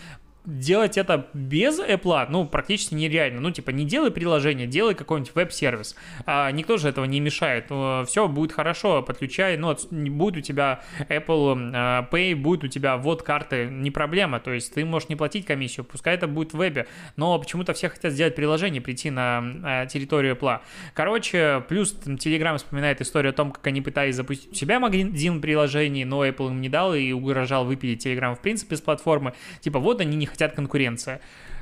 делать 0.44 0.98
это 0.98 1.28
без 1.32 1.80
Apple, 1.80 2.26
ну, 2.28 2.46
практически 2.46 2.94
нереально. 2.94 3.40
Ну, 3.40 3.50
типа, 3.50 3.70
не 3.70 3.84
делай 3.84 4.10
приложение, 4.10 4.66
делай 4.66 4.94
какой-нибудь 4.94 5.34
веб-сервис. 5.34 5.96
А 6.26 6.50
никто 6.50 6.76
же 6.76 6.88
этого 6.88 7.04
не 7.04 7.20
мешает. 7.20 7.66
Все 8.08 8.28
будет 8.28 8.52
хорошо, 8.52 9.02
подключай, 9.02 9.56
ну, 9.56 9.74
будет 9.90 10.36
у 10.36 10.40
тебя 10.40 10.82
Apple 11.08 11.70
а, 11.74 12.08
Pay, 12.10 12.34
будет 12.36 12.64
у 12.64 12.68
тебя 12.68 12.96
вот 12.96 13.22
карты, 13.22 13.68
не 13.70 13.90
проблема. 13.90 14.40
То 14.40 14.52
есть 14.52 14.74
ты 14.74 14.84
можешь 14.84 15.08
не 15.08 15.16
платить 15.16 15.46
комиссию, 15.46 15.84
пускай 15.84 16.14
это 16.14 16.26
будет 16.26 16.52
в 16.52 16.58
вебе. 16.58 16.86
Но 17.16 17.38
почему-то 17.38 17.72
все 17.72 17.88
хотят 17.88 18.12
сделать 18.12 18.34
приложение, 18.34 18.82
прийти 18.82 19.10
на 19.10 19.42
а, 19.62 19.86
территорию 19.86 20.36
Apple. 20.36 20.60
Короче, 20.92 21.64
плюс 21.68 21.92
там, 21.92 22.14
Telegram 22.14 22.56
вспоминает 22.56 23.00
историю 23.00 23.30
о 23.30 23.34
том, 23.34 23.50
как 23.50 23.66
они 23.66 23.80
пытались 23.80 24.16
запустить 24.16 24.52
у 24.52 24.54
себя 24.54 24.78
магазин 24.78 25.40
приложений, 25.40 26.04
но 26.04 26.26
Apple 26.26 26.48
им 26.48 26.60
не 26.60 26.68
дал 26.68 26.94
и 26.94 27.12
угрожал 27.12 27.64
выпилить 27.64 28.04
Telegram 28.04 28.34
в 28.34 28.40
принципе 28.40 28.76
с 28.76 28.80
платформы. 28.80 29.34
Типа, 29.60 29.78
вот 29.78 30.00
они 30.00 30.16
не 30.16 30.26
хотят 30.34 30.54
конкуренция. 30.54 31.20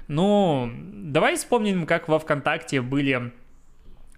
Ну, 0.08 0.70
давай 0.92 1.36
вспомним, 1.36 1.86
как 1.86 2.08
во 2.08 2.18
ВКонтакте 2.18 2.80
были 2.80 3.32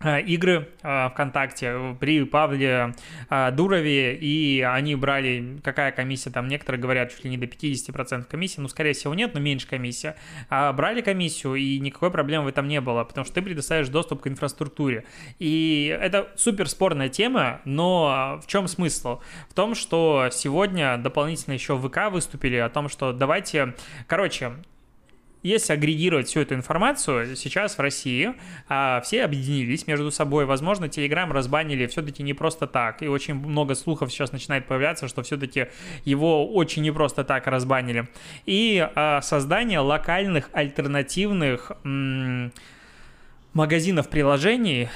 игры 0.04 0.68
а, 0.82 1.10
ВКонтакте 1.10 1.96
при 1.98 2.24
Павле 2.24 2.94
а, 3.28 3.50
Дурове, 3.50 4.14
и 4.16 4.60
они 4.60 4.94
брали, 4.94 5.58
какая 5.62 5.92
комиссия, 5.92 6.30
там 6.30 6.48
некоторые 6.48 6.80
говорят, 6.80 7.10
чуть 7.10 7.24
ли 7.24 7.30
не 7.30 7.38
до 7.38 7.46
50% 7.46 8.24
комиссии, 8.24 8.60
ну, 8.60 8.68
скорее 8.68 8.92
всего, 8.92 9.14
нет, 9.14 9.34
но 9.34 9.40
меньше 9.40 9.66
комиссия, 9.66 10.16
а 10.50 10.72
брали 10.72 11.00
комиссию, 11.00 11.54
и 11.54 11.78
никакой 11.78 12.10
проблемы 12.10 12.44
в 12.44 12.48
этом 12.48 12.68
не 12.68 12.80
было, 12.80 13.04
потому 13.04 13.24
что 13.24 13.34
ты 13.34 13.42
предоставишь 13.42 13.88
доступ 13.88 14.22
к 14.22 14.26
инфраструктуре. 14.26 15.04
И 15.38 15.96
это 16.00 16.28
супер 16.36 16.68
спорная 16.68 17.08
тема, 17.08 17.60
но 17.64 18.40
в 18.42 18.46
чем 18.46 18.68
смысл? 18.68 19.20
В 19.48 19.54
том, 19.54 19.74
что 19.74 20.28
сегодня 20.30 20.98
дополнительно 20.98 21.54
еще 21.54 21.78
ВК 21.78 22.10
выступили 22.10 22.56
о 22.56 22.68
том, 22.68 22.88
что 22.88 23.12
давайте, 23.12 23.74
короче, 24.06 24.52
если 25.44 25.74
агрегировать 25.74 26.26
всю 26.26 26.40
эту 26.40 26.54
информацию, 26.54 27.36
сейчас 27.36 27.76
в 27.76 27.80
России 27.80 28.34
а, 28.68 29.00
все 29.02 29.24
объединились 29.24 29.86
между 29.86 30.10
собой. 30.10 30.46
Возможно, 30.46 30.86
Telegram 30.86 31.30
разбанили 31.30 31.86
все-таки 31.86 32.22
не 32.22 32.32
просто 32.32 32.66
так. 32.66 33.02
И 33.02 33.08
очень 33.08 33.34
много 33.34 33.74
слухов 33.74 34.10
сейчас 34.10 34.32
начинает 34.32 34.66
появляться, 34.66 35.06
что 35.06 35.22
все-таки 35.22 35.66
его 36.04 36.50
очень 36.50 36.82
не 36.82 36.90
просто 36.90 37.24
так 37.24 37.46
разбанили. 37.46 38.08
И 38.46 38.88
а, 38.94 39.20
создание 39.20 39.80
локальных 39.80 40.48
альтернативных 40.52 41.72
м- 41.84 42.50
магазинов 43.52 44.08
приложений 44.08 44.88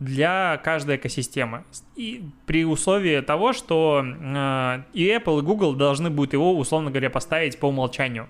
для 0.00 0.60
каждой 0.64 0.96
экосистемы. 0.96 1.62
И 1.94 2.24
при 2.46 2.64
условии 2.64 3.20
того, 3.20 3.52
что 3.52 4.04
э, 4.04 4.82
и 4.92 5.06
Apple, 5.08 5.38
и 5.38 5.42
Google 5.42 5.74
должны 5.74 6.10
будут 6.10 6.32
его, 6.32 6.58
условно 6.58 6.90
говоря, 6.90 7.08
поставить 7.08 7.58
по 7.60 7.66
умолчанию. 7.66 8.28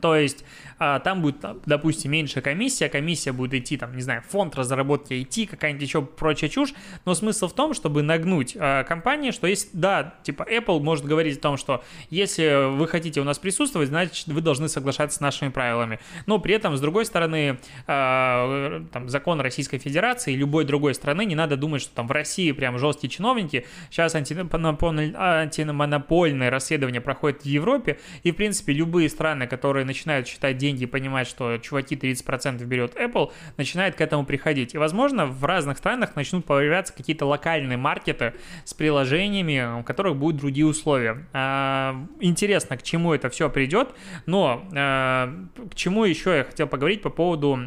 То 0.00 0.16
есть 0.16 0.44
а, 0.82 0.98
там 0.98 1.20
будет, 1.20 1.44
допустим, 1.66 2.10
меньше 2.10 2.40
комиссия, 2.40 2.88
комиссия 2.88 3.32
будет 3.32 3.52
идти, 3.52 3.76
там, 3.76 3.94
не 3.94 4.00
знаю, 4.00 4.22
фонд 4.26 4.56
разработки 4.56 5.12
IT, 5.12 5.46
какая-нибудь 5.46 5.82
еще 5.82 6.00
прочая 6.00 6.48
чушь, 6.48 6.72
но 7.04 7.14
смысл 7.14 7.48
в 7.48 7.52
том, 7.52 7.74
чтобы 7.74 8.02
нагнуть 8.02 8.56
а, 8.58 8.82
компании, 8.84 9.30
что 9.30 9.46
есть, 9.46 9.78
да, 9.78 10.14
типа 10.22 10.46
Apple 10.50 10.80
может 10.80 11.04
говорить 11.04 11.36
о 11.36 11.40
том, 11.40 11.58
что 11.58 11.84
если 12.08 12.74
вы 12.74 12.88
хотите 12.88 13.20
у 13.20 13.24
нас 13.24 13.38
присутствовать, 13.38 13.90
значит, 13.90 14.28
вы 14.28 14.40
должны 14.40 14.70
соглашаться 14.70 15.18
с 15.18 15.20
нашими 15.20 15.50
правилами, 15.50 16.00
но 16.24 16.38
при 16.38 16.54
этом, 16.54 16.78
с 16.78 16.80
другой 16.80 17.04
стороны, 17.04 17.58
а, 17.86 18.82
там, 18.90 19.10
закон 19.10 19.42
Российской 19.42 19.76
Федерации 19.76 20.32
и 20.32 20.36
любой 20.36 20.64
другой 20.64 20.94
страны, 20.94 21.26
не 21.26 21.34
надо 21.34 21.58
думать, 21.58 21.82
что 21.82 21.94
там 21.94 22.08
в 22.08 22.12
России 22.12 22.52
прям 22.52 22.78
жесткие 22.78 23.10
чиновники, 23.10 23.66
сейчас 23.90 24.14
антимонопольное 24.14 26.50
расследование 26.50 27.02
проходит 27.02 27.42
в 27.42 27.46
Европе, 27.46 27.98
и, 28.22 28.32
в 28.32 28.36
принципе, 28.36 28.72
любые 28.72 29.10
страны, 29.10 29.46
которые 29.46 29.84
начинают 29.84 30.26
считать 30.26 30.56
деньги 30.56 30.69
деньги 30.70 30.84
и 30.84 30.86
понимать, 30.86 31.26
что 31.26 31.58
чуваки 31.58 31.96
30% 31.96 32.64
берет 32.64 32.96
Apple, 32.96 33.32
начинает 33.56 33.94
к 33.96 34.00
этому 34.00 34.24
приходить. 34.24 34.74
И, 34.74 34.78
возможно, 34.78 35.26
в 35.26 35.44
разных 35.44 35.78
странах 35.78 36.16
начнут 36.16 36.44
появляться 36.44 36.92
какие-то 36.94 37.26
локальные 37.26 37.76
маркеты 37.76 38.34
с 38.64 38.74
приложениями, 38.74 39.80
у 39.80 39.82
которых 39.82 40.16
будут 40.16 40.40
другие 40.40 40.66
условия. 40.66 41.26
А, 41.32 41.96
интересно, 42.20 42.76
к 42.76 42.82
чему 42.82 43.14
это 43.14 43.28
все 43.28 43.50
придет, 43.50 43.90
но 44.26 44.64
а, 44.74 45.34
к 45.70 45.74
чему 45.74 46.04
еще 46.04 46.36
я 46.36 46.44
хотел 46.44 46.66
поговорить 46.66 47.02
по 47.02 47.10
поводу 47.10 47.58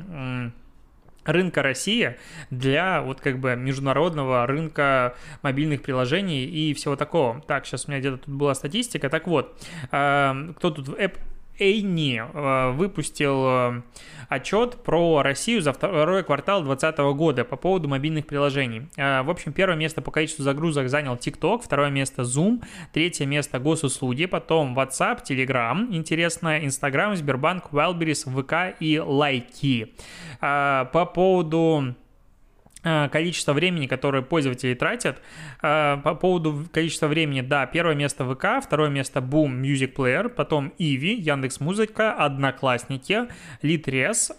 рынка 1.25 1.61
России 1.61 2.17
для 2.49 3.01
вот 3.01 3.21
как 3.21 3.39
бы 3.39 3.55
международного 3.55 4.45
рынка 4.45 5.15
мобильных 5.41 5.81
приложений 5.81 6.45
и 6.45 6.73
всего 6.73 6.97
такого. 6.97 7.41
Так, 7.47 7.65
сейчас 7.65 7.85
у 7.87 7.91
меня 7.91 7.99
где-то 7.99 8.17
тут 8.17 8.33
была 8.33 8.53
статистика. 8.55 9.09
Так 9.09 9.27
вот, 9.27 9.57
а, 9.91 10.35
кто 10.57 10.71
тут? 10.71 10.89
App 10.99 11.13
Эйни 11.59 12.21
э, 12.21 12.71
выпустил 12.71 13.45
э, 13.45 13.81
отчет 14.27 14.83
про 14.83 15.21
Россию 15.21 15.61
за 15.61 15.71
второй 15.71 16.23
квартал 16.23 16.63
2020 16.63 17.17
года 17.17 17.45
по 17.45 17.57
поводу 17.57 17.87
мобильных 17.87 18.25
приложений. 18.25 18.89
Э, 18.97 19.21
в 19.21 19.29
общем, 19.29 19.53
первое 19.53 19.77
место 19.77 20.01
по 20.01 20.11
количеству 20.11 20.43
загрузок 20.43 20.89
занял 20.89 21.15
TikTok, 21.15 21.61
второе 21.63 21.89
место 21.89 22.23
Zoom, 22.23 22.63
третье 22.91 23.25
место 23.25 23.59
госуслуги, 23.59 24.25
потом 24.25 24.77
WhatsApp, 24.77 25.23
Telegram, 25.23 25.87
интересно, 25.91 26.59
Instagram, 26.59 27.15
Сбербанк, 27.15 27.65
Wildberries, 27.71 28.25
ВК 28.29 28.75
и 28.79 28.99
Лайки. 28.99 29.93
По 30.39 31.11
поводу 31.13 31.95
количество 32.83 33.53
времени, 33.53 33.87
которое 33.87 34.21
пользователи 34.21 34.73
тратят. 34.73 35.21
Э, 35.61 35.97
по 36.03 36.15
поводу 36.15 36.65
количества 36.71 37.07
времени, 37.07 37.41
да, 37.41 37.65
первое 37.65 37.95
место 37.95 38.25
ВК, 38.25 38.63
второе 38.63 38.89
место 38.89 39.19
Boom 39.19 39.61
Music 39.61 39.93
Player, 39.93 40.29
потом 40.29 40.73
Иви, 40.77 41.13
Яндекс 41.15 41.59
Музыка, 41.59 42.13
Одноклассники, 42.13 43.27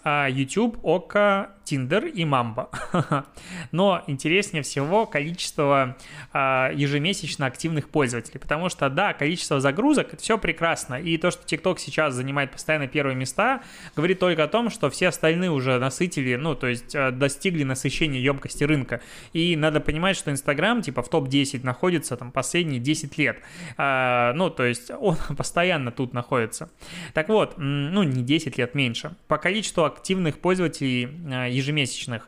а 0.03 0.27
YouTube, 0.27 0.77
Ока, 0.83 1.51
Tinder 1.65 2.09
и 2.09 2.23
Mamba. 2.23 2.69
Но 3.71 4.03
интереснее 4.07 4.63
всего 4.63 5.05
количество 5.05 5.97
а, 6.31 6.71
ежемесячно 6.73 7.45
активных 7.45 7.89
пользователей, 7.89 8.39
потому 8.39 8.69
что, 8.69 8.89
да, 8.89 9.13
количество 9.13 9.59
загрузок, 9.59 10.13
это 10.13 10.21
все 10.21 10.37
прекрасно, 10.37 10.95
и 10.95 11.17
то, 11.17 11.31
что 11.31 11.43
TikTok 11.43 11.77
сейчас 11.79 12.13
занимает 12.13 12.51
постоянно 12.51 12.87
первые 12.87 13.15
места, 13.15 13.63
говорит 13.95 14.19
только 14.19 14.43
о 14.43 14.47
том, 14.47 14.69
что 14.69 14.89
все 14.89 15.07
остальные 15.07 15.51
уже 15.51 15.79
насытили, 15.79 16.35
ну, 16.35 16.55
то 16.55 16.67
есть 16.67 16.95
а, 16.95 17.11
достигли 17.11 17.63
насыщения 17.63 18.19
емкости 18.19 18.63
рынка, 18.63 19.01
и 19.33 19.55
надо 19.55 19.79
понимать, 19.79 20.15
что 20.15 20.31
Instagram, 20.31 20.81
типа, 20.81 21.01
в 21.01 21.09
топ-10 21.09 21.63
находится 21.63 22.15
там 22.17 22.31
последние 22.31 22.79
10 22.79 23.17
лет, 23.17 23.39
а, 23.77 24.33
ну, 24.33 24.49
то 24.49 24.63
есть 24.63 24.91
он 24.99 25.17
постоянно 25.35 25.91
тут 25.91 26.13
находится. 26.13 26.69
Так 27.13 27.29
вот, 27.29 27.55
ну, 27.57 28.03
не 28.03 28.23
10 28.23 28.57
лет 28.57 28.75
меньше. 28.75 29.15
По 29.27 29.37
количеству 29.37 29.83
активных 29.83 30.39
пользователей 30.39 31.05
ежемесячных. 31.55 32.27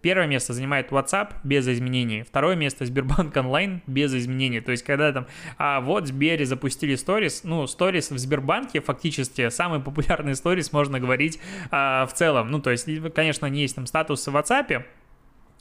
Первое 0.00 0.26
место 0.26 0.52
занимает 0.52 0.90
WhatsApp 0.90 1.34
без 1.44 1.66
изменений. 1.68 2.22
Второе 2.22 2.56
место 2.56 2.86
Сбербанк 2.86 3.36
онлайн 3.36 3.82
без 3.86 4.14
изменений. 4.14 4.60
То 4.60 4.70
есть, 4.70 4.84
когда 4.84 5.12
там, 5.12 5.26
а 5.58 5.80
вот 5.80 6.06
Сбере 6.06 6.46
запустили 6.46 6.94
сторис, 6.94 7.42
ну, 7.44 7.66
сторис 7.66 8.10
в 8.10 8.18
Сбербанке 8.18 8.80
фактически 8.80 9.48
самый 9.48 9.80
популярный 9.80 10.34
сторис, 10.34 10.72
можно 10.72 11.00
говорить 11.00 11.38
а, 11.70 12.06
в 12.06 12.14
целом. 12.14 12.50
Ну, 12.50 12.60
то 12.60 12.70
есть, 12.70 12.86
конечно, 13.14 13.46
не 13.46 13.62
есть 13.62 13.74
там 13.74 13.86
статусы 13.86 14.30
в 14.30 14.36
WhatsApp, 14.36 14.84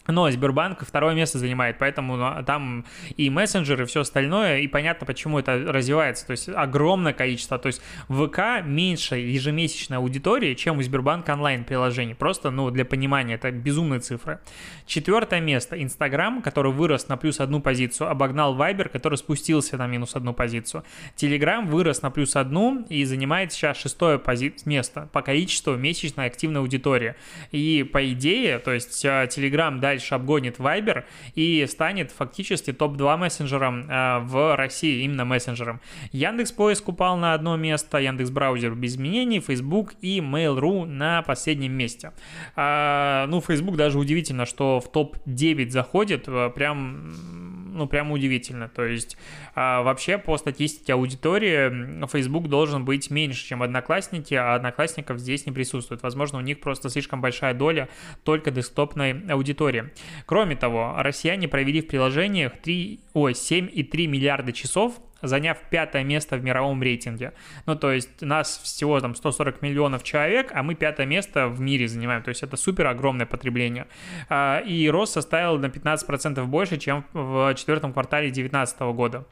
но 0.07 0.29
Сбербанк 0.29 0.85
второе 0.85 1.15
место 1.15 1.39
занимает, 1.39 1.77
поэтому 1.77 2.15
ну, 2.15 2.43
там 2.45 2.85
и 3.15 3.29
мессенджеры, 3.29 3.83
и 3.83 3.87
все 3.87 4.01
остальное, 4.01 4.59
и 4.59 4.67
понятно, 4.67 5.05
почему 5.05 5.39
это 5.39 5.63
развивается. 5.67 6.25
То 6.25 6.31
есть 6.31 6.49
огромное 6.49 7.13
количество. 7.13 7.57
То 7.59 7.67
есть 7.67 7.81
ВК 8.07 8.63
меньше 8.63 9.17
ежемесячной 9.17 9.97
аудитории, 9.97 10.53
чем 10.53 10.77
у 10.77 10.81
Сбербанка 10.81 11.33
онлайн-приложений. 11.33 12.15
Просто, 12.15 12.51
ну, 12.51 12.69
для 12.71 12.85
понимания, 12.85 13.35
это 13.35 13.51
безумные 13.51 13.99
цифры. 13.99 14.39
Четвертое 14.85 15.41
место. 15.41 15.81
Инстаграм, 15.81 16.41
который 16.41 16.71
вырос 16.71 17.07
на 17.07 17.17
плюс 17.17 17.39
одну 17.39 17.59
позицию, 17.61 18.09
обогнал 18.09 18.55
Вайбер, 18.55 18.89
который 18.89 19.17
спустился 19.17 19.77
на 19.77 19.87
минус 19.87 20.15
одну 20.15 20.33
позицию. 20.33 20.83
Телеграм 21.15 21.67
вырос 21.67 22.01
на 22.01 22.11
плюс 22.11 22.35
одну 22.35 22.85
и 22.89 23.03
занимает 23.03 23.51
сейчас 23.51 23.77
шестое 23.77 24.17
пози- 24.17 24.53
место 24.65 25.09
по 25.11 25.21
количеству 25.21 25.75
месячной 25.75 26.27
активной 26.27 26.61
аудитории. 26.61 27.15
И 27.51 27.83
по 27.83 28.11
идее, 28.11 28.59
то 28.59 28.71
есть 28.71 29.01
Телеграм 29.01 29.79
дальше 29.79 29.96
дальше 29.97 30.15
обгонит 30.15 30.59
Viber 30.59 31.03
и 31.35 31.65
станет 31.67 32.11
фактически 32.11 32.71
топ-2 32.71 33.17
мессенджером 33.17 33.89
э, 33.89 34.19
в 34.19 34.55
России, 34.55 35.03
именно 35.03 35.25
мессенджером. 35.25 35.81
Яндекс 36.11 36.51
Поиск 36.51 36.87
упал 36.87 37.17
на 37.17 37.33
одно 37.33 37.57
место, 37.57 37.97
Яндекс 37.97 38.29
Браузер 38.29 38.75
без 38.75 38.93
изменений, 38.97 39.39
Facebook 39.39 39.93
и 40.01 40.19
Mail.ru 40.19 40.85
на 40.85 41.21
последнем 41.23 41.73
месте. 41.73 42.11
А, 42.55 43.25
ну, 43.27 43.41
Facebook 43.41 43.75
даже 43.75 43.97
удивительно, 43.97 44.45
что 44.45 44.79
в 44.79 44.91
топ-9 44.91 45.69
заходит, 45.69 46.27
э, 46.27 46.51
прям 46.53 47.46
ну, 47.77 47.87
прям 47.87 48.11
удивительно. 48.11 48.67
То 48.67 48.85
есть 48.85 49.17
а, 49.55 49.81
вообще 49.83 50.17
по 50.17 50.37
статистике 50.37 50.93
аудитории 50.93 52.05
Facebook 52.07 52.47
должен 52.47 52.85
быть 52.85 53.09
меньше, 53.09 53.45
чем 53.45 53.63
Одноклассники, 53.63 54.33
а 54.33 54.55
Одноклассников 54.55 55.19
здесь 55.19 55.45
не 55.45 55.51
присутствует. 55.51 56.03
Возможно, 56.03 56.39
у 56.39 56.41
них 56.41 56.59
просто 56.59 56.89
слишком 56.89 57.21
большая 57.21 57.53
доля 57.53 57.89
только 58.23 58.51
десктопной 58.51 59.23
аудитории. 59.29 59.91
Кроме 60.25 60.55
того, 60.55 60.95
россияне 60.97 61.47
провели 61.47 61.81
в 61.81 61.87
приложениях 61.87 62.53
3, 62.61 62.99
ой, 63.13 63.31
7,3 63.33 64.07
миллиарда 64.07 64.51
часов 64.51 64.99
заняв 65.21 65.57
пятое 65.69 66.03
место 66.03 66.37
в 66.37 66.43
мировом 66.43 66.81
рейтинге. 66.81 67.33
Ну, 67.65 67.75
то 67.75 67.91
есть 67.91 68.21
нас 68.21 68.59
всего 68.63 68.99
там 68.99 69.15
140 69.15 69.61
миллионов 69.61 70.03
человек, 70.03 70.51
а 70.53 70.63
мы 70.63 70.75
пятое 70.75 71.05
место 71.05 71.47
в 71.47 71.59
мире 71.59 71.87
занимаем. 71.87 72.23
То 72.23 72.29
есть 72.29 72.43
это 72.43 72.57
супер 72.57 72.87
огромное 72.87 73.25
потребление. 73.25 73.87
А, 74.29 74.59
и 74.59 74.89
рост 74.89 75.13
составил 75.13 75.57
на 75.57 75.67
15% 75.67 76.43
больше, 76.45 76.77
чем 76.77 77.05
в 77.13 77.53
четвертом 77.55 77.93
квартале 77.93 78.27
2019 78.27 78.79
года. 78.95 79.25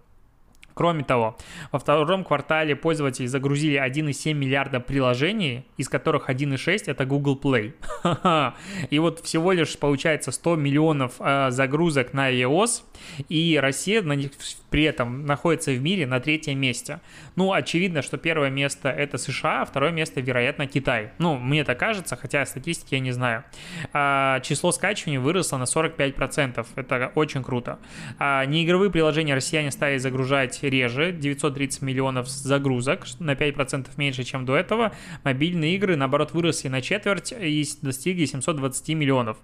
Кроме 0.75 1.05
того, 1.05 1.37
во 1.71 1.79
втором 1.79 2.25
квартале 2.25 2.75
пользователи 2.75 3.25
загрузили 3.27 3.81
1,7 3.81 4.33
миллиарда 4.33 4.81
приложений, 4.81 5.65
из 5.77 5.87
которых 5.87 6.29
1,6 6.29 6.83
это 6.87 7.05
Google 7.05 7.39
Play. 7.41 7.73
И 8.89 8.99
вот 8.99 9.21
всего 9.21 9.53
лишь 9.53 9.77
получается 9.79 10.31
100 10.31 10.57
миллионов 10.57 11.13
э, 11.19 11.49
загрузок 11.51 12.13
на 12.13 12.29
iOS, 12.29 12.83
и 13.29 13.57
Россия 13.61 14.01
на 14.01 14.13
них 14.13 14.31
при 14.69 14.83
этом 14.83 15.25
находится 15.25 15.71
в 15.71 15.81
мире 15.81 16.05
на 16.05 16.19
третьем 16.19 16.59
месте. 16.59 16.99
Ну, 17.35 17.53
очевидно, 17.53 18.01
что 18.01 18.17
первое 18.17 18.49
место 18.49 18.89
это 18.89 19.17
США, 19.17 19.61
а 19.61 19.65
второе 19.65 19.91
место, 19.91 20.19
вероятно, 20.19 20.67
Китай. 20.67 21.11
Ну, 21.17 21.37
мне 21.37 21.63
так 21.63 21.79
кажется, 21.79 22.17
хотя 22.17 22.45
статистики 22.45 22.95
я 22.95 22.99
не 22.99 23.11
знаю. 23.11 23.45
А, 23.93 24.41
число 24.41 24.71
скачиваний 24.71 25.17
выросло 25.17 25.57
на 25.57 25.63
45%. 25.63 26.65
Это 26.75 27.11
очень 27.15 27.43
круто. 27.43 27.79
А, 28.19 28.45
неигровые 28.45 28.91
приложения 28.91 29.35
россияне 29.35 29.71
стали 29.71 29.97
загружать 29.97 30.59
реже, 30.69 31.11
930 31.11 31.81
миллионов 31.81 32.27
загрузок, 32.27 33.05
на 33.19 33.31
5% 33.33 33.87
меньше, 33.97 34.23
чем 34.23 34.45
до 34.45 34.55
этого. 34.55 34.93
Мобильные 35.23 35.75
игры, 35.75 35.95
наоборот, 35.95 36.33
выросли 36.33 36.67
на 36.67 36.81
четверть 36.81 37.31
и 37.31 37.65
достигли 37.81 38.25
720 38.25 38.89
миллионов. 38.89 39.37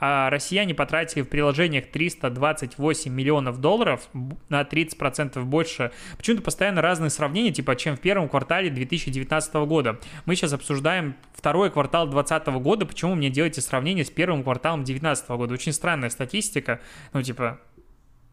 А 0.00 0.30
россияне 0.30 0.74
потратили 0.74 1.22
в 1.22 1.28
приложениях 1.28 1.86
328 1.90 3.12
миллионов 3.12 3.60
долларов 3.60 4.08
на 4.48 4.62
30% 4.62 5.42
больше. 5.44 5.92
Почему-то 6.16 6.42
постоянно 6.42 6.82
разные 6.82 7.10
сравнения, 7.10 7.52
типа, 7.52 7.76
чем 7.76 7.96
в 7.96 8.00
первом 8.00 8.28
квартале 8.28 8.70
2019 8.70 9.54
года. 9.54 9.98
Мы 10.26 10.36
сейчас 10.36 10.52
обсуждаем 10.52 11.14
второй 11.34 11.70
квартал 11.70 12.06
2020 12.06 12.62
года, 12.62 12.86
почему 12.86 13.14
мне 13.14 13.30
делаете 13.30 13.60
сравнение 13.60 14.04
с 14.04 14.10
первым 14.10 14.42
кварталом 14.42 14.84
2019 14.84 15.28
года? 15.30 15.54
Очень 15.54 15.72
странная 15.72 16.10
статистика. 16.10 16.80
Ну, 17.12 17.22
типа, 17.22 17.60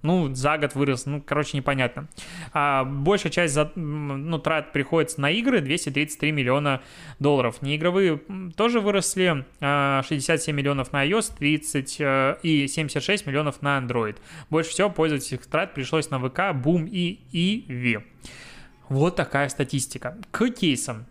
ну, 0.02 0.34
за 0.34 0.58
год 0.58 0.76
вырос, 0.76 1.06
ну, 1.06 1.22
короче, 1.22 1.58
непонятно. 1.58 2.08
А 2.54 2.84
большая 2.84 3.32
часть 3.32 3.54
за, 3.54 3.72
ну, 3.76 4.40
трат 4.40 4.72
приходится 4.72 5.20
на 5.20 5.30
игры, 5.32 5.62
233 5.62 6.32
миллиона 6.32 6.82
долларов. 7.20 7.62
Неигровые 7.62 8.22
тоже 8.56 8.80
выросли, 8.80 9.46
67 9.60 9.60
а, 9.62 10.58
миллионов 10.58 10.94
на 10.94 11.06
iOS, 11.06 11.34
30 11.38 11.98
э, 12.00 12.38
и 12.44 12.68
76 12.68 13.26
миллионов 13.26 13.62
на 13.62 13.78
Android. 13.78 14.18
Больше 14.50 14.72
всего 14.72 14.90
пользовательских 14.90 15.46
трат 15.46 15.74
пришлось 15.74 16.10
на 16.10 16.20
ВК, 16.20 16.40
Boom 16.54 16.88
и 16.90 17.20
ivi. 17.68 18.04
Вот 18.88 19.16
такая 19.16 19.50
статистика. 19.50 20.18
К 20.32 20.50
кейсам. 20.50 21.06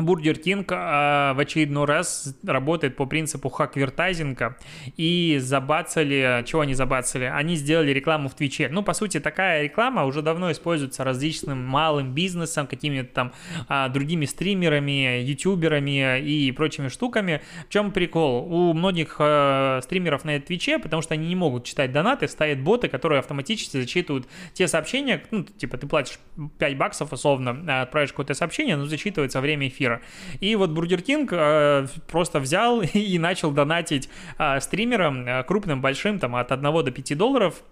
Бургер 0.00 0.38
Кинг 0.38 0.70
а, 0.72 1.34
в 1.34 1.40
очередной 1.40 1.84
раз 1.84 2.34
работает 2.44 2.96
по 2.96 3.06
принципу 3.06 3.48
hackvertising 3.48 4.48
а 4.48 4.56
и 4.96 5.38
забацали, 5.40 6.42
чего 6.46 6.62
они 6.62 6.74
забацали? 6.74 7.24
Они 7.24 7.56
сделали 7.56 7.90
рекламу 7.90 8.28
в 8.28 8.34
Твиче. 8.34 8.68
Ну, 8.70 8.82
по 8.82 8.92
сути, 8.92 9.20
такая 9.20 9.62
реклама 9.62 10.04
уже 10.04 10.22
давно 10.22 10.50
используется 10.52 11.04
различным 11.04 11.64
малым 11.64 12.12
бизнесом, 12.12 12.66
какими-то 12.66 13.12
там 13.12 13.32
а, 13.68 13.88
другими 13.88 14.24
стримерами, 14.24 15.20
ютуберами 15.22 16.20
и 16.20 16.52
прочими 16.52 16.88
штуками. 16.88 17.42
В 17.68 17.72
чем 17.72 17.92
прикол? 17.92 18.46
У 18.52 18.72
многих 18.72 19.16
а, 19.18 19.80
стримеров 19.82 20.24
на 20.24 20.40
Твиче, 20.40 20.78
потому 20.78 21.02
что 21.02 21.14
они 21.14 21.28
не 21.28 21.36
могут 21.36 21.64
читать 21.64 21.92
донаты, 21.92 22.28
ставят 22.28 22.60
боты, 22.60 22.88
которые 22.88 23.18
автоматически 23.18 23.76
зачитывают 23.76 24.26
те 24.54 24.68
сообщения, 24.68 25.22
ну, 25.30 25.44
типа, 25.44 25.76
ты 25.76 25.86
платишь 25.86 26.18
5 26.58 26.76
баксов, 26.76 27.12
условно, 27.12 27.82
отправишь 27.82 28.10
какое-то 28.10 28.34
сообщение, 28.34 28.76
но 28.76 28.86
зачитывается 28.86 29.40
время 29.40 29.68
эфира 29.68 29.89
эфира. 29.90 30.00
И 30.40 30.56
вот 30.56 30.70
Бургер 30.70 31.02
Кинг 31.02 31.32
э, 31.32 31.86
просто 32.06 32.40
взял 32.40 32.82
и 32.94 33.18
начал 33.18 33.50
донатить 33.50 34.08
э, 34.38 34.60
стримерам 34.60 35.26
э, 35.26 35.44
крупным, 35.44 35.80
большим, 35.80 36.18
там 36.18 36.36
от 36.36 36.52
1 36.52 36.62
до 36.62 36.90
5 36.90 37.18
долларов, 37.18 37.62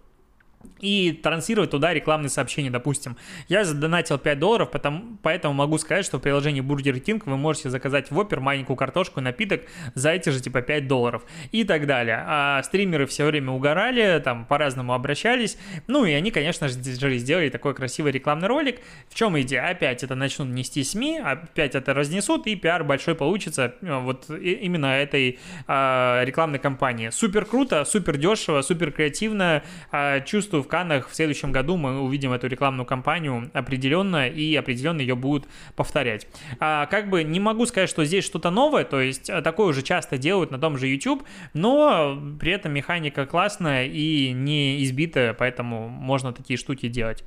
и 0.80 1.12
транслировать 1.12 1.70
туда 1.70 1.92
рекламные 1.92 2.30
сообщения, 2.30 2.70
допустим. 2.70 3.16
Я 3.48 3.64
задонатил 3.64 4.18
5 4.18 4.38
долларов, 4.38 4.70
потому, 4.70 5.18
поэтому 5.22 5.54
могу 5.54 5.78
сказать, 5.78 6.04
что 6.04 6.18
в 6.18 6.20
приложении 6.20 6.62
Burger 6.62 7.02
King 7.02 7.22
вы 7.24 7.36
можете 7.36 7.70
заказать 7.70 8.10
в 8.10 8.18
Опер 8.18 8.40
маленькую 8.40 8.76
картошку, 8.76 9.20
напиток 9.20 9.62
за 9.94 10.10
эти 10.10 10.30
же 10.30 10.40
типа 10.40 10.62
5 10.62 10.86
долларов 10.86 11.24
и 11.52 11.64
так 11.64 11.86
далее. 11.86 12.22
А 12.26 12.62
стримеры 12.62 13.06
все 13.06 13.24
время 13.24 13.52
угорали, 13.52 14.20
там 14.24 14.46
по-разному 14.46 14.94
обращались, 14.94 15.58
ну 15.86 16.04
и 16.04 16.12
они, 16.12 16.30
конечно 16.30 16.68
же, 16.68 16.74
сделали 16.74 17.48
такой 17.48 17.74
красивый 17.74 18.12
рекламный 18.12 18.48
ролик. 18.48 18.80
В 19.08 19.14
чем 19.14 19.38
идея? 19.40 19.68
Опять 19.68 20.02
это 20.02 20.14
начнут 20.14 20.48
нести 20.48 20.84
СМИ, 20.84 21.18
опять 21.18 21.74
это 21.74 21.94
разнесут, 21.94 22.46
и 22.46 22.54
пиар 22.54 22.84
большой 22.84 23.14
получится 23.14 23.74
э, 23.80 23.98
вот 23.98 24.30
именно 24.30 24.86
этой 24.86 25.38
а, 25.66 26.22
рекламной 26.24 26.58
кампании. 26.58 27.10
Супер 27.10 27.44
круто, 27.44 27.84
супер 27.84 28.16
дешево, 28.16 28.62
супер 28.62 28.92
креативно, 28.92 29.62
а, 29.90 30.20
чувствую 30.20 30.47
в 30.52 30.68
Каннах 30.68 31.08
в 31.08 31.14
следующем 31.14 31.52
году 31.52 31.76
мы 31.76 32.00
увидим 32.00 32.32
эту 32.32 32.46
рекламную 32.48 32.86
кампанию 32.86 33.50
определенно, 33.52 34.28
и 34.28 34.54
определенно 34.56 35.00
ее 35.00 35.14
будут 35.14 35.48
повторять. 35.76 36.26
А, 36.60 36.86
как 36.86 37.10
бы 37.10 37.24
не 37.24 37.40
могу 37.40 37.66
сказать, 37.66 37.88
что 37.88 38.04
здесь 38.04 38.24
что-то 38.24 38.50
новое, 38.50 38.84
то 38.84 39.00
есть 39.00 39.30
э, 39.30 39.42
такое 39.42 39.68
уже 39.68 39.82
часто 39.82 40.18
делают 40.18 40.50
на 40.50 40.58
том 40.58 40.78
же 40.78 40.86
YouTube, 40.86 41.22
но 41.54 42.18
при 42.40 42.52
этом 42.52 42.72
механика 42.72 43.26
классная 43.26 43.86
и 43.86 44.32
не 44.32 44.82
избитая, 44.84 45.34
поэтому 45.34 45.88
можно 45.88 46.32
такие 46.32 46.56
штуки 46.58 46.88
делать. 46.88 47.24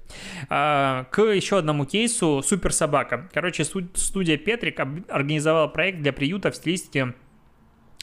А, 0.49 1.05
к 1.11 1.21
еще 1.21 1.57
одному 1.57 1.85
кейсу 1.85 2.41
«Супер 2.43 2.73
собака». 2.73 3.29
Короче, 3.33 3.63
студия 3.63 4.37
Петрик 4.37 4.79
организовала 5.09 5.67
проект 5.67 5.99
для 6.01 6.13
приюта 6.13 6.51
в 6.51 6.55
стилистике 6.55 7.13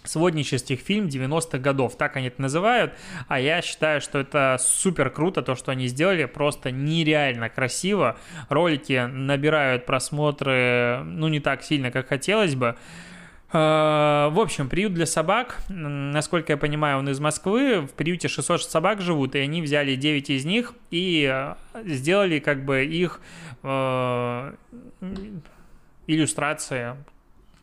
своднических 0.09 0.81
фильм 0.81 1.07
90-х 1.07 1.59
годов, 1.59 1.97
так 1.97 2.17
они 2.17 2.29
это 2.29 2.41
называют, 2.41 2.95
а 3.29 3.39
я 3.39 3.63
считаю, 3.63 4.01
что 4.01 4.19
это 4.19 4.57
супер 4.59 5.11
круто, 5.11 5.43
то, 5.43 5.55
что 5.55 5.73
они 5.73 5.87
сделали, 5.87 6.25
просто 6.25 6.71
нереально 6.71 7.49
красиво, 7.49 8.17
ролики 8.49 9.07
набирают 9.07 9.87
просмотры, 9.87 11.03
ну, 11.05 11.29
не 11.29 11.41
так 11.41 11.63
сильно, 11.63 11.91
как 11.91 12.09
хотелось 12.09 12.55
бы, 12.55 12.77
а, 13.51 14.29
в 14.31 14.41
общем, 14.41 14.69
приют 14.69 14.93
для 14.93 15.07
собак, 15.07 15.61
насколько 15.69 16.53
я 16.53 16.57
понимаю, 16.59 16.99
он 16.99 17.09
из 17.09 17.19
Москвы, 17.19 17.81
в 17.81 17.93
приюте 17.93 18.29
600 18.29 18.63
собак 18.63 19.01
живут, 19.01 19.35
и 19.35 19.39
они 19.39 19.63
взяли 19.63 19.95
9 19.95 20.31
из 20.31 20.45
них 20.45 20.75
и 20.91 21.55
сделали 21.85 22.41
как 22.41 22.65
бы 22.65 22.85
их 22.85 23.21
э, 23.63 24.53
иллюстрации 26.07 26.97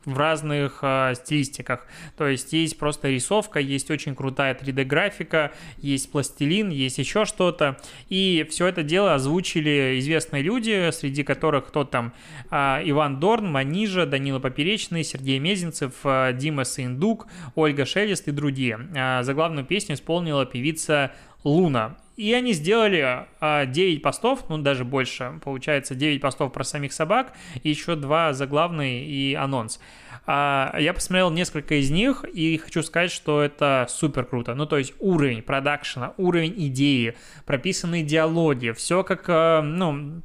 в 0.06 0.18
разных 0.18 0.80
э, 0.82 1.14
стилистиках. 1.16 1.86
То 2.18 2.28
есть 2.28 2.54
есть 2.54 2.78
просто 2.78 3.10
рисовка, 3.10 3.60
есть 3.60 3.92
очень 3.92 4.16
крутая 4.16 4.56
3D-графика, 4.56 5.52
есть 5.78 6.12
пластилин, 6.12 6.70
есть 6.70 6.98
еще 6.98 7.26
что-то. 7.26 7.78
И 8.10 8.46
все 8.50 8.68
это 8.68 8.84
дело 8.84 9.14
озвучили 9.14 10.00
известные 10.00 10.44
люди, 10.44 10.90
среди 10.92 11.24
которых 11.24 11.68
кто 11.68 11.84
там 11.84 12.14
э, 12.52 12.82
Иван 12.86 13.20
Дорн, 13.20 13.52
Манижа, 13.52 14.06
Данила 14.06 14.40
Поперечный, 14.40 15.04
Сергей 15.04 15.40
Мезенцев, 15.40 15.94
э, 16.04 16.34
Дима 16.34 16.64
Сындук, 16.64 17.28
Ольга 17.56 17.86
Шелест 17.86 18.28
и 18.28 18.32
другие. 18.32 18.80
Э, 18.96 19.24
заглавную 19.24 19.66
песню 19.66 19.96
исполнила 19.96 20.46
певица 20.46 21.12
Луна. 21.44 21.98
И 22.16 22.34
они 22.34 22.54
сделали 22.54 23.26
а, 23.42 23.66
9 23.66 24.02
постов, 24.02 24.48
ну 24.50 24.58
даже 24.58 24.86
больше, 24.86 25.40
получается 25.44 25.96
9 25.96 26.22
постов 26.22 26.54
про 26.54 26.64
самих 26.64 26.94
собак, 26.94 27.34
и 27.62 27.70
еще 27.70 27.96
два 27.96 28.34
заглавные 28.34 29.06
и 29.06 29.34
анонс. 29.34 29.80
А, 30.26 30.76
я 30.80 30.94
посмотрел 30.94 31.30
несколько 31.30 31.76
из 31.76 31.92
них 31.92 32.24
и 32.24 32.58
хочу 32.58 32.84
сказать, 32.84 33.12
что 33.12 33.42
это 33.42 33.86
супер 33.90 34.26
круто. 34.26 34.56
Ну 34.56 34.66
то 34.66 34.78
есть 34.78 34.94
уровень 35.00 35.42
продакшена, 35.42 36.14
уровень 36.18 36.54
идеи, 36.68 37.16
прописанные 37.46 38.04
диалоги, 38.04 38.72
все 38.72 39.04
как, 39.04 39.26
а, 39.28 39.62
ну, 39.62 40.22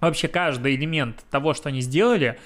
вообще 0.00 0.28
каждый 0.28 0.76
элемент 0.76 1.24
того, 1.30 1.52
что 1.52 1.68
они 1.68 1.80
сделали, 1.80 2.38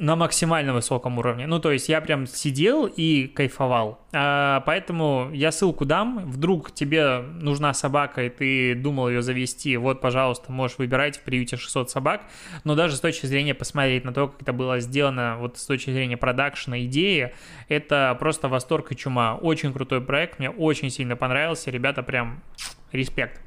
на 0.00 0.16
максимально 0.16 0.72
высоком 0.72 1.18
уровне. 1.18 1.46
Ну, 1.46 1.60
то 1.60 1.70
есть 1.70 1.90
я 1.90 2.00
прям 2.00 2.26
сидел 2.26 2.86
и 2.86 3.26
кайфовал. 3.26 4.00
А, 4.14 4.60
поэтому 4.64 5.28
я 5.34 5.52
ссылку 5.52 5.84
дам. 5.84 6.24
Вдруг 6.24 6.72
тебе 6.72 7.18
нужна 7.18 7.74
собака, 7.74 8.24
и 8.24 8.30
ты 8.30 8.74
думал 8.74 9.10
ее 9.10 9.20
завести, 9.20 9.76
вот, 9.76 10.00
пожалуйста, 10.00 10.50
можешь 10.52 10.78
выбирать 10.78 11.18
в 11.18 11.20
приюте 11.20 11.58
600 11.58 11.90
собак. 11.90 12.22
Но 12.64 12.74
даже 12.74 12.96
с 12.96 13.00
точки 13.00 13.26
зрения 13.26 13.52
посмотреть 13.52 14.04
на 14.06 14.14
то, 14.14 14.28
как 14.28 14.40
это 14.40 14.54
было 14.54 14.80
сделано, 14.80 15.36
вот 15.38 15.58
с 15.58 15.66
точки 15.66 15.90
зрения 15.90 16.16
продакшена, 16.16 16.82
идеи, 16.86 17.34
это 17.68 18.16
просто 18.18 18.48
восторг 18.48 18.92
и 18.92 18.96
чума. 18.96 19.36
Очень 19.36 19.70
крутой 19.74 20.00
проект, 20.00 20.38
мне 20.38 20.48
очень 20.48 20.88
сильно 20.88 21.14
понравился. 21.14 21.70
Ребята 21.70 22.02
прям 22.02 22.42
респект. 22.90 23.42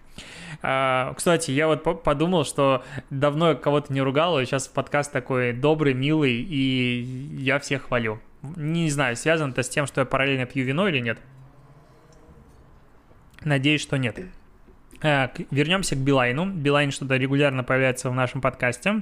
А, 0.61 1.13
кстати, 1.15 1.51
я 1.51 1.67
вот 1.67 2.03
подумал, 2.03 2.45
что 2.45 2.83
давно 3.09 3.55
кого-то 3.55 3.91
не 3.91 4.01
ругал, 4.01 4.39
и 4.39 4.45
сейчас 4.45 4.67
подкаст 4.67 5.11
такой 5.11 5.53
добрый, 5.53 5.93
милый, 5.93 6.33
и 6.33 7.01
я 7.37 7.59
всех 7.59 7.83
хвалю. 7.87 8.19
Не 8.55 8.89
знаю, 8.89 9.15
связано 9.15 9.51
это 9.51 9.63
с 9.63 9.69
тем, 9.69 9.87
что 9.87 10.01
я 10.01 10.05
параллельно 10.05 10.45
пью 10.45 10.65
вино 10.65 10.87
или 10.87 10.99
нет. 10.99 11.17
Надеюсь, 13.43 13.81
что 13.81 13.97
нет. 13.97 14.19
Вернемся 15.01 15.95
к 15.95 15.99
Билайну. 15.99 16.45
Билайн 16.45 16.91
что-то 16.91 17.17
регулярно 17.17 17.63
появляется 17.63 18.09
в 18.09 18.13
нашем 18.13 18.39
подкасте. 18.39 19.01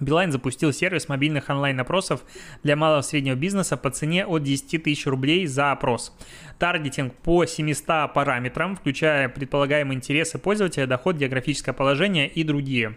Билайн 0.00 0.30
запустил 0.30 0.72
сервис 0.72 1.08
мобильных 1.08 1.50
онлайн-опросов 1.50 2.22
для 2.62 2.76
малого 2.76 3.00
и 3.00 3.02
среднего 3.02 3.34
бизнеса 3.34 3.76
по 3.76 3.90
цене 3.90 4.26
от 4.26 4.42
10 4.42 4.82
тысяч 4.82 5.06
рублей 5.06 5.46
за 5.46 5.72
опрос. 5.72 6.16
Таргетинг 6.58 7.14
по 7.14 7.44
700 7.44 8.12
параметрам, 8.14 8.76
включая 8.76 9.28
предполагаемые 9.28 9.96
интересы 9.96 10.38
пользователя, 10.38 10.86
доход, 10.86 11.16
географическое 11.16 11.74
положение 11.74 12.28
и 12.28 12.44
другие. 12.44 12.96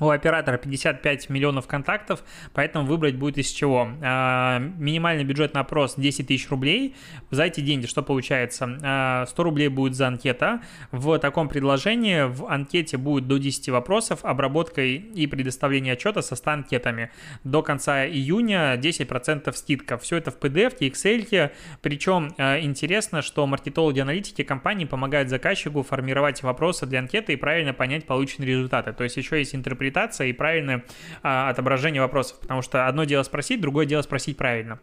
У 0.00 0.10
оператора 0.10 0.58
55 0.58 1.30
миллионов 1.30 1.68
контактов, 1.68 2.24
поэтому 2.54 2.86
выбрать 2.86 3.14
будет 3.14 3.38
из 3.38 3.48
чего. 3.50 3.88
А, 4.02 4.58
минимальный 4.58 5.22
бюджет 5.22 5.54
на 5.54 5.60
опрос 5.60 5.94
10 5.96 6.26
тысяч 6.26 6.50
рублей. 6.50 6.96
За 7.30 7.44
эти 7.44 7.60
деньги 7.60 7.86
что 7.86 8.02
получается? 8.02 8.66
100 8.66 8.80
а, 8.82 9.26
рублей 9.36 9.68
будет 9.68 9.94
за 9.94 10.08
анкета. 10.08 10.60
В 10.90 11.18
таком 11.20 11.48
предложении 11.48 12.22
в 12.22 12.46
анкете 12.46 12.96
будет 12.96 13.28
до 13.28 13.38
10 13.38 13.68
вопросов, 13.68 14.24
обработкой 14.24 14.96
и 14.96 15.26
предоставление 15.28 15.92
отчета 15.92 16.20
со 16.20 16.34
100 16.34 16.50
анкетами. 16.50 17.12
До 17.44 17.62
конца 17.62 18.04
июня 18.04 18.74
10% 18.74 19.52
скидка. 19.52 19.98
Все 19.98 20.16
это 20.16 20.32
в 20.32 20.38
PDF, 20.38 20.78
Excel. 20.80 21.52
Причем 21.80 22.34
интересно, 22.38 23.22
что 23.22 23.46
маркетологи-аналитики 23.46 24.42
компании 24.42 24.84
помогают 24.84 25.28
заказчику 25.28 25.84
формировать 25.84 26.42
вопросы 26.42 26.86
для 26.86 26.98
анкеты 26.98 27.34
и 27.34 27.36
правильно 27.36 27.72
понять 27.72 28.04
полученные 28.04 28.48
результаты. 28.48 28.92
То 28.92 29.04
есть 29.04 29.16
еще 29.16 29.38
есть 29.38 29.54
интерпретация 29.54 29.91
интерпретация 29.92 30.28
и 30.28 30.32
правильное 30.32 30.84
а, 31.22 31.50
отображение 31.50 32.00
вопросов, 32.00 32.40
потому 32.40 32.62
что 32.62 32.86
одно 32.86 33.04
дело 33.04 33.22
спросить, 33.22 33.60
другое 33.60 33.86
дело 33.86 34.02
спросить 34.02 34.36
правильно 34.36 34.80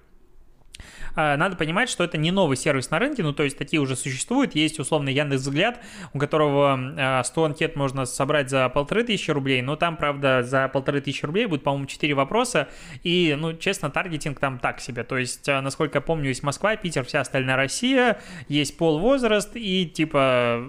а, 1.16 1.36
надо 1.36 1.58
понимать, 1.58 1.90
что 1.90 2.04
это 2.04 2.18
не 2.18 2.32
новый 2.32 2.56
сервис 2.56 2.92
на 2.92 3.00
рынке, 3.00 3.24
ну, 3.24 3.34
то 3.34 3.44
есть 3.44 3.58
такие 3.58 3.82
уже 3.82 3.96
существуют. 3.96 4.56
Есть 4.56 4.80
условно 4.80 5.10
Яндекс 5.10 5.42
Взгляд, 5.42 5.84
у 6.14 6.20
которого 6.20 7.22
100 7.24 7.44
а, 7.44 7.46
анкет 7.46 7.76
можно 7.76 8.06
собрать 8.06 8.50
за 8.50 8.70
полторы 8.70 9.04
тысячи 9.04 9.32
рублей, 9.32 9.62
но 9.62 9.76
там, 9.76 9.98
правда, 9.98 10.44
за 10.44 10.70
полторы 10.70 11.02
тысячи 11.02 11.26
рублей 11.26 11.48
будет, 11.48 11.64
по-моему, 11.64 11.88
4 11.88 12.14
вопроса, 12.14 12.70
и, 13.04 13.36
ну, 13.38 13.54
честно, 13.54 13.90
таргетинг 13.90 14.40
там 14.40 14.60
так 14.60 14.80
себе. 14.80 15.04
То 15.04 15.18
есть, 15.18 15.48
насколько 15.48 15.98
я 15.98 16.02
помню, 16.02 16.30
есть 16.30 16.44
Москва, 16.44 16.76
Питер, 16.78 17.04
вся 17.04 17.22
остальная 17.22 17.58
Россия, 17.58 18.22
есть 18.48 18.78
пол, 18.78 19.00
возраст, 19.00 19.52
и, 19.56 19.88
типа, 19.88 20.64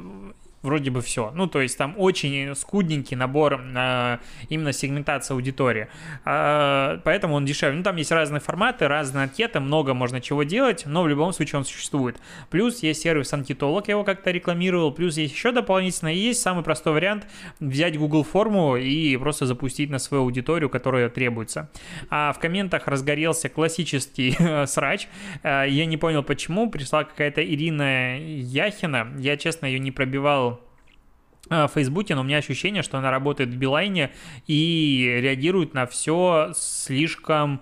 вроде 0.63 0.91
бы 0.91 1.01
все. 1.01 1.33
Ну, 1.35 1.47
то 1.47 1.61
есть 1.61 1.79
там 1.79 1.95
очень 1.97 2.55
скудненький 2.55 3.17
набор 3.17 3.61
э, 3.61 4.19
именно 4.49 4.73
сегментации 4.73 5.35
аудитории. 5.35 5.89
Э, 6.25 6.99
поэтому 7.05 7.35
он 7.35 7.45
дешевле. 7.45 7.79
Ну, 7.79 7.83
там 7.83 7.97
есть 7.97 8.13
разные 8.13 8.41
форматы, 8.41 8.89
разные 8.89 9.25
анкеты, 9.25 9.61
много 9.61 9.95
можно 9.95 10.21
чего 10.21 10.43
делать, 10.43 10.85
но 10.87 11.03
в 11.03 11.09
любом 11.09 11.33
случае 11.33 11.61
он 11.61 11.65
существует. 11.65 12.21
Плюс 12.51 12.83
есть 12.83 13.03
сервис 13.03 13.33
анкетолог, 13.33 13.89
я 13.89 13.93
его 13.93 14.05
как-то 14.05 14.31
рекламировал, 14.31 14.93
плюс 14.93 15.17
есть 15.17 15.35
еще 15.35 15.53
дополнительно, 15.53 16.13
и 16.13 16.19
есть 16.19 16.43
самый 16.43 16.63
простой 16.63 16.93
вариант 16.93 17.27
взять 17.59 17.99
Google 17.99 18.25
форму 18.25 18.77
и 18.77 19.17
просто 19.17 19.47
запустить 19.47 19.91
на 19.91 19.99
свою 19.99 20.25
аудиторию, 20.25 20.69
которая 20.69 21.09
требуется. 21.09 21.71
А 22.11 22.33
в 22.33 22.39
комментах 22.39 22.87
разгорелся 22.87 23.49
классический 23.49 24.37
срач. 24.67 25.09
Э, 25.43 25.65
я 25.69 25.87
не 25.87 25.97
понял, 25.97 26.23
почему. 26.23 26.71
Пришла 26.71 27.05
какая-то 27.05 27.43
Ирина 27.43 28.19
Яхина. 28.19 29.09
Я, 29.19 29.37
честно, 29.37 29.67
ее 29.67 29.79
не 29.79 29.91
пробивал 29.91 30.50
в 31.51 31.71
Фейсбуке, 31.75 32.15
но 32.15 32.23
у 32.23 32.25
меня 32.25 32.39
ощущение, 32.39 32.83
что 32.83 32.99
она 32.99 33.11
работает 33.11 33.51
в 33.51 33.57
Билайне 33.57 34.13
и 34.47 35.19
реагирует 35.21 35.75
на 35.75 35.87
все 35.87 36.53
слишком, 36.55 37.61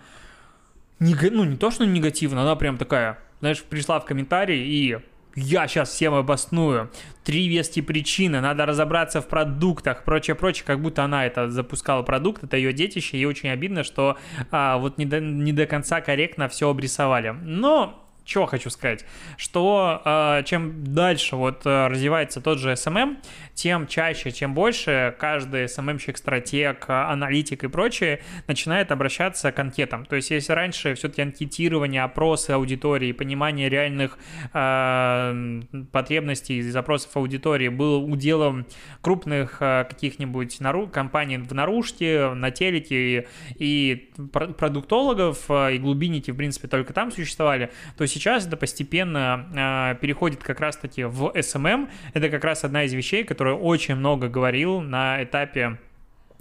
ну 1.00 1.44
не 1.44 1.56
то, 1.56 1.70
что 1.70 1.86
негативно, 1.86 2.42
она 2.42 2.54
прям 2.54 2.76
такая, 2.76 3.18
знаешь, 3.40 3.62
пришла 3.62 3.98
в 3.98 4.04
комментарии 4.04 4.58
и 4.58 4.98
я 5.40 5.68
сейчас 5.68 5.90
всем 5.90 6.14
обосную. 6.14 6.90
Три 7.24 7.48
вести 7.48 7.80
причины, 7.80 8.40
надо 8.40 8.66
разобраться 8.66 9.20
в 9.20 9.28
продуктах, 9.28 10.04
прочее, 10.04 10.34
прочее, 10.34 10.64
как 10.66 10.80
будто 10.80 11.04
она 11.04 11.26
это 11.26 11.48
запускала 11.50 12.02
продукт, 12.02 12.42
это 12.42 12.56
ее 12.56 12.72
детище, 12.72 13.18
и 13.18 13.24
очень 13.24 13.50
обидно, 13.50 13.84
что 13.84 14.16
а, 14.50 14.78
вот 14.78 14.98
не 14.98 15.06
до, 15.06 15.20
не 15.20 15.52
до 15.52 15.66
конца 15.66 16.00
корректно 16.00 16.48
все 16.48 16.68
обрисовали. 16.68 17.30
Но 17.30 18.07
чего 18.28 18.44
хочу 18.44 18.68
сказать, 18.68 19.06
что 19.38 20.02
э, 20.04 20.42
чем 20.44 20.84
дальше 20.84 21.34
вот 21.34 21.64
э, 21.64 21.86
развивается 21.86 22.42
тот 22.42 22.58
же 22.58 22.72
SMM, 22.72 23.16
тем 23.54 23.86
чаще, 23.86 24.30
чем 24.30 24.52
больше 24.52 25.16
каждый 25.18 25.64
SMM-щик, 25.64 26.16
стратег, 26.18 26.84
аналитик 26.88 27.64
и 27.64 27.68
прочее 27.68 28.20
начинает 28.46 28.92
обращаться 28.92 29.50
к 29.50 29.58
анкетам. 29.58 30.04
То 30.04 30.16
есть 30.16 30.30
если 30.30 30.52
раньше 30.52 30.94
все-таки 30.94 31.22
анкетирование, 31.22 32.02
опросы 32.02 32.50
аудитории, 32.50 33.12
понимание 33.12 33.70
реальных 33.70 34.18
э, 34.52 35.62
потребностей 35.90 36.58
и 36.58 36.62
запросов 36.70 37.16
аудитории 37.16 37.68
было 37.68 37.96
уделом 37.96 38.66
крупных 39.00 39.56
э, 39.60 39.86
каких-нибудь 39.88 40.60
нару- 40.60 40.86
компаний 40.86 41.38
в 41.38 41.54
наружке, 41.54 42.34
на 42.34 42.50
телеке 42.50 42.96
и, 42.98 43.26
и 43.58 44.10
продуктологов, 44.32 45.46
э, 45.48 45.76
и 45.76 45.78
глубинники, 45.78 46.30
в 46.30 46.36
принципе, 46.36 46.68
только 46.68 46.92
там 46.92 47.10
существовали, 47.10 47.70
то 47.96 48.02
есть 48.02 48.17
сейчас 48.18 48.46
это 48.46 48.56
постепенно 48.56 49.46
э, 49.94 50.00
переходит 50.00 50.42
как 50.42 50.60
раз-таки 50.60 51.04
в 51.04 51.32
SMM. 51.34 51.88
Это 52.14 52.28
как 52.28 52.44
раз 52.44 52.64
одна 52.64 52.84
из 52.84 52.92
вещей, 52.92 53.24
которую 53.24 53.58
очень 53.58 53.94
много 53.94 54.28
говорил 54.28 54.80
на 54.80 55.22
этапе 55.22 55.78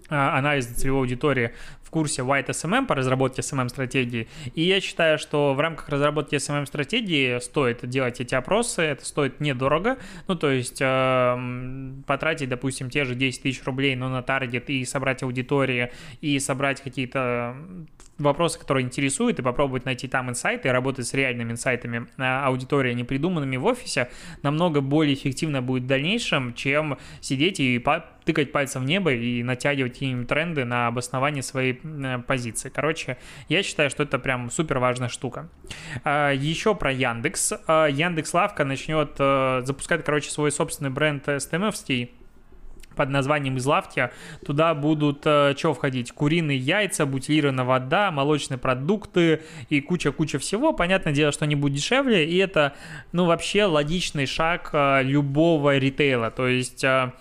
а, 0.10 0.38
анализа 0.38 0.74
целевой 0.74 1.02
аудитории 1.02 1.54
в 1.88 1.90
курсе 1.90 2.22
White 2.22 2.50
SMM 2.50 2.86
по 2.86 2.96
разработке 2.96 3.42
SMM-стратегии. 3.42 4.28
И 4.56 4.62
я 4.62 4.82
считаю, 4.82 5.18
что 5.18 5.54
в 5.54 5.60
рамках 5.62 5.88
разработки 5.88 6.36
SMM-стратегии 6.36 7.40
стоит 7.40 7.88
делать 7.88 8.20
эти 8.20 8.36
опросы, 8.36 8.82
это 8.82 9.06
стоит 9.06 9.40
недорого. 9.40 9.98
Ну, 10.28 10.36
то 10.36 10.52
есть 10.52 10.82
э, 10.82 11.94
потратить, 12.06 12.50
допустим, 12.50 12.90
те 12.90 13.06
же 13.06 13.16
10 13.16 13.42
тысяч 13.42 13.64
рублей, 13.64 13.96
но 13.96 14.10
на 14.10 14.22
таргет 14.22 14.70
и 14.70 14.84
собрать 14.84 15.24
аудитории, 15.24 15.94
и 16.20 16.38
собрать 16.40 16.82
какие-то 16.82 17.56
вопросы, 18.18 18.60
которые 18.60 18.86
интересуют, 18.86 19.40
и 19.40 19.42
попробовать 19.42 19.86
найти 19.86 20.08
там 20.08 20.30
инсайты, 20.30 20.72
работать 20.72 21.08
с 21.08 21.14
реальными 21.14 21.52
инсайтами 21.52 22.08
аудитории, 22.18 22.94
не 22.94 23.04
придуманными 23.04 23.58
в 23.58 23.66
офисе, 23.66 24.10
намного 24.44 24.82
более 24.82 25.14
эффективно 25.14 25.62
будет 25.62 25.84
в 25.84 25.88
дальнейшем, 25.88 26.54
чем 26.54 26.98
сидеть 27.22 27.60
и 27.60 27.82
тыкать 28.26 28.52
пальцем 28.52 28.84
в 28.84 28.86
небо 28.86 29.14
и 29.14 29.42
натягивать 29.42 30.02
им 30.02 30.26
тренды 30.26 30.66
на 30.66 30.88
обоснование 30.88 31.42
своей 31.42 31.77
позиции. 32.28 32.70
Короче, 32.70 33.18
я 33.50 33.64
считаю, 33.64 33.90
что 33.90 34.04
это 34.04 34.20
прям 34.20 34.50
супер 34.52 34.80
важная 34.80 35.10
штука. 35.10 35.50
А, 36.04 36.32
Еще 36.32 36.76
про 36.76 36.92
Яндекс. 36.92 37.54
А, 37.68 37.88
Яндекс 37.88 38.34
Лавка 38.34 38.64
начнет 38.64 39.16
э, 39.20 39.62
запускать, 39.64 40.04
короче, 40.04 40.30
свой 40.30 40.52
собственный 40.52 40.90
бренд 40.90 41.28
STM-овский 41.28 42.12
под 42.98 43.10
названием 43.10 43.56
из 43.56 43.66
лавки. 43.66 44.10
Туда 44.46 44.74
будут 44.74 45.22
э, 45.24 45.54
что 45.56 45.74
входить? 45.74 46.12
Куриные 46.12 46.58
яйца, 46.58 47.06
бутилированная 47.06 47.64
вода, 47.64 48.12
молочные 48.12 48.58
продукты 48.58 49.44
и 49.70 49.80
куча-куча 49.80 50.40
всего. 50.40 50.74
Понятное 50.74 51.14
дело, 51.14 51.32
что 51.32 51.46
они 51.46 51.56
будут 51.56 51.78
дешевле, 51.78 52.30
и 52.30 52.36
это, 52.38 52.74
ну, 53.14 53.26
вообще 53.26 53.64
логичный 53.66 54.26
шаг 54.26 54.72
э, 54.74 55.04
любого 55.04 55.78
ритейла. 55.78 56.32
То 56.32 56.48
есть... 56.48 56.84
Э, 56.84 57.14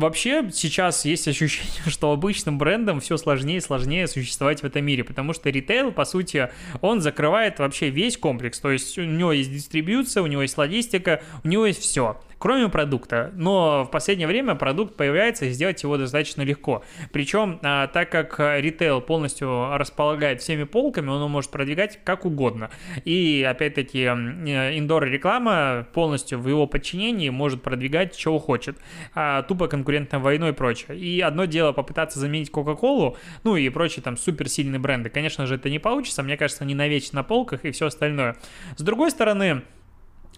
Вообще 0.00 0.48
сейчас 0.50 1.04
есть 1.04 1.28
ощущение, 1.28 1.70
что 1.86 2.10
обычным 2.10 2.56
брендам 2.56 3.00
все 3.00 3.18
сложнее 3.18 3.58
и 3.58 3.60
сложнее 3.60 4.06
существовать 4.06 4.62
в 4.62 4.64
этом 4.64 4.82
мире, 4.82 5.04
потому 5.04 5.34
что 5.34 5.50
ритейл, 5.50 5.92
по 5.92 6.06
сути, 6.06 6.48
он 6.80 7.02
закрывает 7.02 7.58
вообще 7.58 7.90
весь 7.90 8.16
комплекс. 8.16 8.58
То 8.60 8.70
есть 8.70 8.96
у 8.96 9.02
него 9.02 9.32
есть 9.32 9.52
дистрибьюция, 9.52 10.22
у 10.22 10.26
него 10.26 10.40
есть 10.40 10.56
логистика, 10.56 11.22
у 11.44 11.48
него 11.48 11.66
есть 11.66 11.82
все 11.82 12.18
кроме 12.40 12.68
продукта. 12.68 13.30
Но 13.34 13.84
в 13.84 13.90
последнее 13.90 14.26
время 14.26 14.56
продукт 14.56 14.96
появляется, 14.96 15.44
и 15.44 15.50
сделать 15.50 15.82
его 15.82 15.96
достаточно 15.96 16.42
легко. 16.42 16.82
Причем, 17.12 17.60
а, 17.62 17.86
так 17.86 18.10
как 18.10 18.40
ритейл 18.40 19.00
полностью 19.00 19.76
располагает 19.76 20.40
всеми 20.40 20.64
полками, 20.64 21.10
он 21.10 21.30
может 21.30 21.50
продвигать 21.50 22.00
как 22.02 22.24
угодно. 22.24 22.70
И, 23.04 23.46
опять-таки, 23.48 24.04
индор-реклама 24.04 25.86
полностью 25.92 26.40
в 26.40 26.48
его 26.48 26.66
подчинении 26.66 27.28
может 27.28 27.62
продвигать, 27.62 28.16
чего 28.16 28.38
хочет. 28.38 28.78
А, 29.14 29.42
тупо 29.42 29.68
конкурентной 29.90 30.20
войной 30.20 30.50
и 30.50 30.52
прочее. 30.52 30.98
И 30.98 31.20
одно 31.20 31.46
дело 31.46 31.72
попытаться 31.72 32.18
заменить 32.18 32.50
Кока-Колу, 32.50 33.16
ну 33.42 33.56
и 33.56 33.68
прочие 33.68 34.02
там 34.02 34.16
суперсильные 34.16 34.78
бренды. 34.78 35.10
Конечно 35.10 35.46
же, 35.46 35.56
это 35.56 35.68
не 35.68 35.78
получится. 35.78 36.22
Мне 36.22 36.36
кажется, 36.36 36.64
они 36.64 36.74
навечно 36.74 37.16
на 37.16 37.22
полках 37.24 37.64
и 37.64 37.70
все 37.72 37.86
остальное. 37.86 38.36
С 38.76 38.82
другой 38.82 39.10
стороны, 39.10 39.62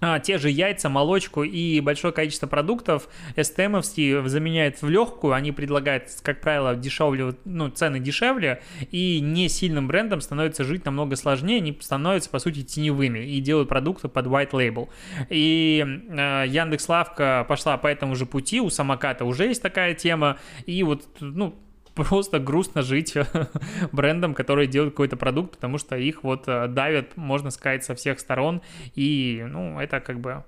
а, 0.02 0.18
те 0.18 0.36
же 0.36 0.50
яйца, 0.50 0.88
молочку 0.88 1.44
и 1.44 1.78
большое 1.80 2.12
количество 2.12 2.48
продуктов 2.48 3.08
STM 3.36 3.80
заменяет 4.28 4.82
в 4.82 4.88
легкую, 4.88 5.32
они 5.32 5.52
предлагают, 5.52 6.08
как 6.22 6.40
правило, 6.40 6.74
дешевле, 6.74 7.36
ну, 7.44 7.68
цены 7.68 8.00
дешевле, 8.00 8.60
и 8.90 9.20
не 9.20 9.48
сильным 9.48 9.86
брендом 9.86 10.20
становится 10.20 10.64
жить 10.64 10.84
намного 10.84 11.14
сложнее, 11.14 11.58
они 11.58 11.78
становятся, 11.80 12.30
по 12.30 12.40
сути, 12.40 12.64
теневыми 12.64 13.20
и 13.20 13.40
делают 13.40 13.68
продукты 13.68 14.08
под 14.08 14.26
white 14.26 14.50
label. 14.50 14.88
И 15.30 15.86
э, 16.10 16.44
Яндекс.Лавка 16.48 17.46
пошла 17.48 17.76
по 17.76 17.86
этому 17.86 18.16
же 18.16 18.26
пути, 18.26 18.60
у 18.60 18.70
самоката 18.70 19.24
уже 19.24 19.46
есть 19.46 19.62
такая 19.62 19.94
тема, 19.94 20.38
и 20.66 20.82
вот, 20.82 21.04
ну, 21.20 21.54
просто 21.94 22.38
грустно 22.38 22.82
жить 22.82 23.14
брендом, 23.92 24.34
который 24.34 24.66
делает 24.66 24.92
какой-то 24.92 25.16
продукт, 25.16 25.52
потому 25.52 25.78
что 25.78 25.96
их 25.96 26.22
вот 26.24 26.44
э, 26.46 26.68
давят, 26.68 27.16
можно 27.16 27.50
сказать, 27.50 27.84
со 27.84 27.94
всех 27.94 28.20
сторон, 28.20 28.62
и, 28.94 29.44
ну, 29.48 29.80
это 29.80 30.00
как 30.00 30.20
бы 30.20 30.44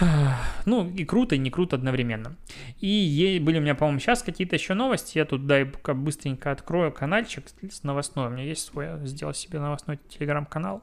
Ну, 0.66 0.90
и 0.90 1.04
круто, 1.04 1.34
и 1.34 1.38
не 1.38 1.50
круто 1.50 1.76
одновременно. 1.76 2.36
И 2.80 3.40
были 3.42 3.58
у 3.58 3.62
меня, 3.62 3.74
по-моему, 3.74 4.00
сейчас 4.00 4.22
какие-то 4.22 4.56
еще 4.56 4.74
новости. 4.74 5.18
Я 5.18 5.24
тут, 5.24 5.46
дай 5.46 5.64
быстренько 5.64 6.50
открою 6.50 6.92
каналчик 6.92 7.44
с 7.70 7.82
новостной. 7.82 8.26
У 8.26 8.30
меня 8.30 8.44
есть 8.44 8.66
свой, 8.66 8.88
сделал 9.06 9.34
себе 9.34 9.58
новостной 9.58 9.98
телеграм-канал. 10.08 10.82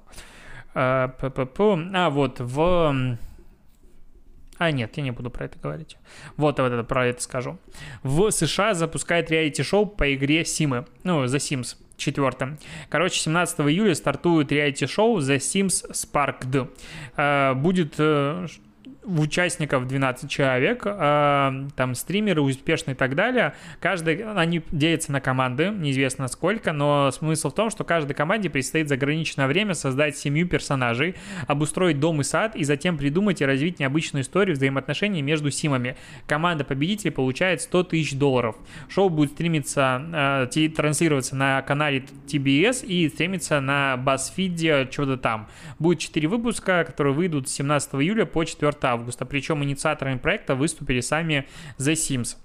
А, 0.73 1.13
а, 1.21 2.10
вот, 2.10 2.39
в... 2.39 3.17
А, 4.63 4.71
нет, 4.71 4.95
я 4.95 5.04
не 5.04 5.12
буду 5.12 5.30
про 5.30 5.45
это 5.45 5.60
говорить. 5.60 5.97
Вот, 6.38 6.58
вот 6.58 6.71
это, 6.71 6.84
про 6.86 7.08
это 7.08 7.21
скажу. 7.21 7.58
В 8.02 8.32
США 8.32 8.73
запускает 8.73 9.30
реалити-шоу 9.30 9.86
по 9.86 10.15
игре 10.15 10.45
Симы. 10.45 10.86
Ну, 11.04 11.26
The 11.26 11.36
Sims. 11.36 11.76
Четвертым. 11.97 12.58
Короче, 12.89 13.19
17 13.19 13.60
июля 13.60 13.93
стартует 13.93 14.54
реалити-шоу 14.54 15.19
The 15.19 15.36
Sims 15.36 15.84
Sparked. 15.91 16.69
А, 17.17 17.56
будет 17.56 17.95
э, 17.97 18.47
участников 19.06 19.88
12 19.88 20.30
человек, 20.30 20.84
э, 20.86 21.68
там 21.76 21.96
стримеры 21.96 22.42
успешные 22.42 22.96
и 22.96 22.98
так 22.98 23.16
далее. 23.16 23.54
Каждый, 23.80 24.24
они 24.34 24.62
делятся 24.72 25.12
на 25.12 25.22
команды, 25.22 25.70
неизвестно 25.70 26.28
сколько, 26.28 26.74
но 26.74 27.12
смысл 27.12 27.50
в 27.50 27.56
том, 27.56 27.70
что 27.70 27.84
каждой 27.84 28.13
команде 28.13 28.50
предстоит 28.50 28.88
за 28.88 28.96
ограниченное 28.96 29.48
время 29.48 29.74
создать 29.74 30.18
семью 30.18 30.48
персонажей, 30.48 31.16
обустроить 31.48 32.00
дом 32.00 32.22
и 32.22 32.24
сад, 32.24 32.56
и 32.56 32.63
затем 32.63 32.98
придумать 32.98 33.42
и 33.42 33.46
развить 33.46 33.80
необычную 33.80 34.24
историю 34.24 34.56
взаимоотношений 34.56 35.22
между 35.22 35.52
симами. 35.52 35.98
Команда 36.28 36.63
победителей 36.63 37.12
получает 37.12 37.62
100 37.62 37.84
тысяч 37.84 38.18
долларов. 38.18 38.56
Шоу 38.89 39.10
будет 39.10 39.32
стримиться, 39.32 40.48
э, 40.54 40.70
транслироваться 40.70 41.36
на 41.36 41.62
канале 41.62 42.06
TBS 42.28 42.86
и 42.86 43.10
стримиться 43.10 43.60
на 43.60 43.96
BuzzFeed 43.96 44.92
что-то 44.92 45.18
там. 45.18 45.48
Будет 45.80 46.00
4 46.00 46.28
выпуска, 46.28 46.84
которые 46.86 47.13
выйдут 47.13 47.50
с 47.50 47.54
17 47.54 47.96
июля 47.96 48.26
по 48.26 48.44
4 48.44 48.72
августа. 48.93 49.25
Причем 49.25 49.63
инициаторами 49.63 50.17
проекта 50.17 50.56
выступили 50.56 51.01
сами 51.01 51.47
The 51.77 51.93
Sims. 51.93 52.38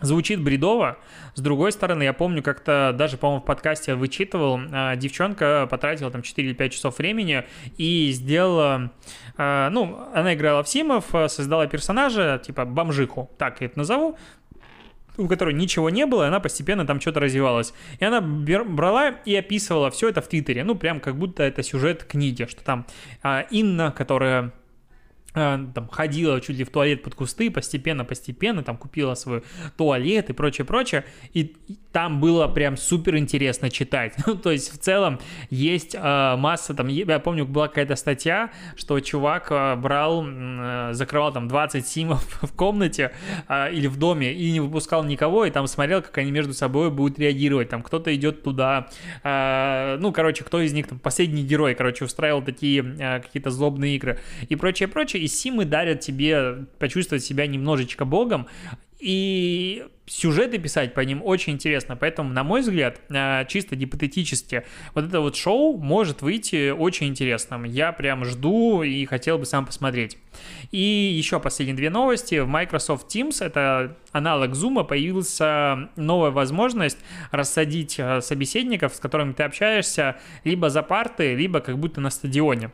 Звучит 0.00 0.42
бредово. 0.42 0.98
С 1.34 1.40
другой 1.40 1.72
стороны, 1.72 2.04
я 2.04 2.12
помню, 2.12 2.42
как-то 2.42 2.94
даже, 2.96 3.18
по-моему, 3.18 3.42
в 3.42 3.44
подкасте 3.44 3.94
вычитывал, 3.94 4.58
э, 4.58 4.96
девчонка 4.96 5.66
потратила 5.70 6.10
там 6.10 6.22
4 6.22 6.48
или 6.48 6.54
5 6.54 6.72
часов 6.72 6.98
времени 6.98 7.44
и 7.76 8.10
сделала, 8.12 8.92
э, 9.36 9.68
ну, 9.70 10.00
она 10.14 10.34
играла 10.34 10.62
в 10.62 10.68
Симов, 10.68 11.14
а, 11.14 11.28
создала 11.28 11.66
персонажа, 11.66 12.40
типа 12.42 12.64
бомжиху, 12.64 13.30
так 13.36 13.60
я 13.60 13.66
это 13.66 13.78
назову, 13.78 14.16
у 15.18 15.28
которой 15.28 15.52
ничего 15.52 15.90
не 15.90 16.06
было, 16.06 16.24
и 16.24 16.28
она 16.28 16.40
постепенно 16.40 16.86
там 16.86 16.98
что-то 16.98 17.20
развивалась. 17.20 17.74
И 17.98 18.04
она 18.04 18.22
брала 18.22 19.08
и 19.10 19.34
описывала 19.34 19.90
все 19.90 20.08
это 20.08 20.22
в 20.22 20.28
Твиттере, 20.28 20.64
ну, 20.64 20.76
прям 20.76 21.00
как 21.00 21.16
будто 21.16 21.42
это 21.42 21.62
сюжет 21.62 22.04
книги, 22.04 22.46
что 22.48 22.64
там 22.64 22.86
Инна, 23.50 23.92
которая 23.92 24.52
там 25.32 25.88
ходила 25.90 26.40
чуть 26.40 26.56
ли 26.56 26.64
в 26.64 26.70
туалет 26.70 27.02
под 27.02 27.14
кусты, 27.14 27.50
постепенно-постепенно, 27.50 28.62
там 28.62 28.76
купила 28.76 29.14
свой 29.14 29.42
туалет 29.76 30.30
и 30.30 30.32
прочее-прочее, 30.32 31.04
и 31.32 31.56
там 31.92 32.20
было 32.20 32.46
прям 32.48 32.76
супер 32.76 33.16
интересно 33.16 33.70
читать. 33.70 34.14
Ну, 34.30 34.36
то 34.36 34.52
есть 34.52 34.72
в 34.72 34.78
целом 34.78 35.18
есть 35.50 35.96
э, 35.98 36.36
масса, 36.36 36.72
там, 36.72 36.86
я 36.86 37.18
помню, 37.18 37.46
была 37.46 37.66
какая-то 37.66 37.96
статья, 37.96 38.50
что 38.76 39.00
чувак 39.00 39.48
э, 39.50 39.74
брал, 39.74 40.24
э, 40.24 40.90
закрывал 40.92 41.32
там 41.32 41.48
20 41.48 41.84
симов 41.84 42.38
в 42.42 42.54
комнате 42.54 43.12
э, 43.48 43.72
или 43.72 43.88
в 43.88 43.96
доме 43.96 44.32
и 44.32 44.52
не 44.52 44.60
выпускал 44.60 45.02
никого, 45.02 45.46
и 45.46 45.50
там 45.50 45.66
смотрел, 45.66 46.00
как 46.00 46.16
они 46.18 46.30
между 46.30 46.54
собой 46.54 46.90
будут 46.90 47.18
реагировать, 47.18 47.70
там 47.70 47.82
кто-то 47.82 48.14
идет 48.14 48.44
туда, 48.44 48.88
э, 49.24 49.96
ну, 49.98 50.12
короче, 50.12 50.44
кто 50.44 50.60
из 50.60 50.72
них 50.72 50.86
там 50.86 51.00
последний 51.00 51.42
герой, 51.42 51.74
короче, 51.74 52.04
устраивал 52.04 52.42
такие 52.42 52.82
э, 52.82 53.20
какие-то 53.20 53.50
злобные 53.50 53.96
игры 53.96 54.20
и 54.48 54.54
прочее-прочее, 54.54 55.19
и 55.20 55.26
симы 55.28 55.64
дарят 55.64 56.00
тебе 56.00 56.66
почувствовать 56.78 57.24
себя 57.24 57.46
немножечко 57.46 58.04
богом, 58.04 58.46
и 59.00 59.86
сюжеты 60.06 60.58
писать 60.58 60.92
по 60.92 61.00
ним 61.00 61.22
очень 61.24 61.54
интересно, 61.54 61.96
поэтому, 61.96 62.32
на 62.32 62.44
мой 62.44 62.60
взгляд, 62.60 63.00
а, 63.10 63.44
чисто 63.46 63.74
гипотетически, 63.74 64.64
вот 64.94 65.06
это 65.06 65.20
вот 65.20 65.36
шоу 65.36 65.78
может 65.78 66.20
выйти 66.20 66.70
очень 66.70 67.06
интересным. 67.06 67.64
Я 67.64 67.92
прям 67.92 68.24
жду 68.26 68.82
и 68.82 69.06
хотел 69.06 69.38
бы 69.38 69.46
сам 69.46 69.64
посмотреть. 69.64 70.18
И 70.70 70.78
еще 70.78 71.40
последние 71.40 71.76
две 71.76 71.90
новости. 71.90 72.40
В 72.40 72.48
Microsoft 72.48 73.14
Teams, 73.14 73.42
это 73.42 73.96
аналог 74.12 74.50
Zoom, 74.50 74.84
появилась 74.84 75.38
новая 75.96 76.30
возможность 76.30 76.98
рассадить 77.30 77.98
а, 77.98 78.20
собеседников, 78.20 78.94
с 78.94 79.00
которыми 79.00 79.32
ты 79.32 79.44
общаешься, 79.44 80.18
либо 80.44 80.68
за 80.68 80.82
парты, 80.82 81.34
либо 81.34 81.60
как 81.60 81.78
будто 81.78 82.02
на 82.02 82.10
стадионе. 82.10 82.70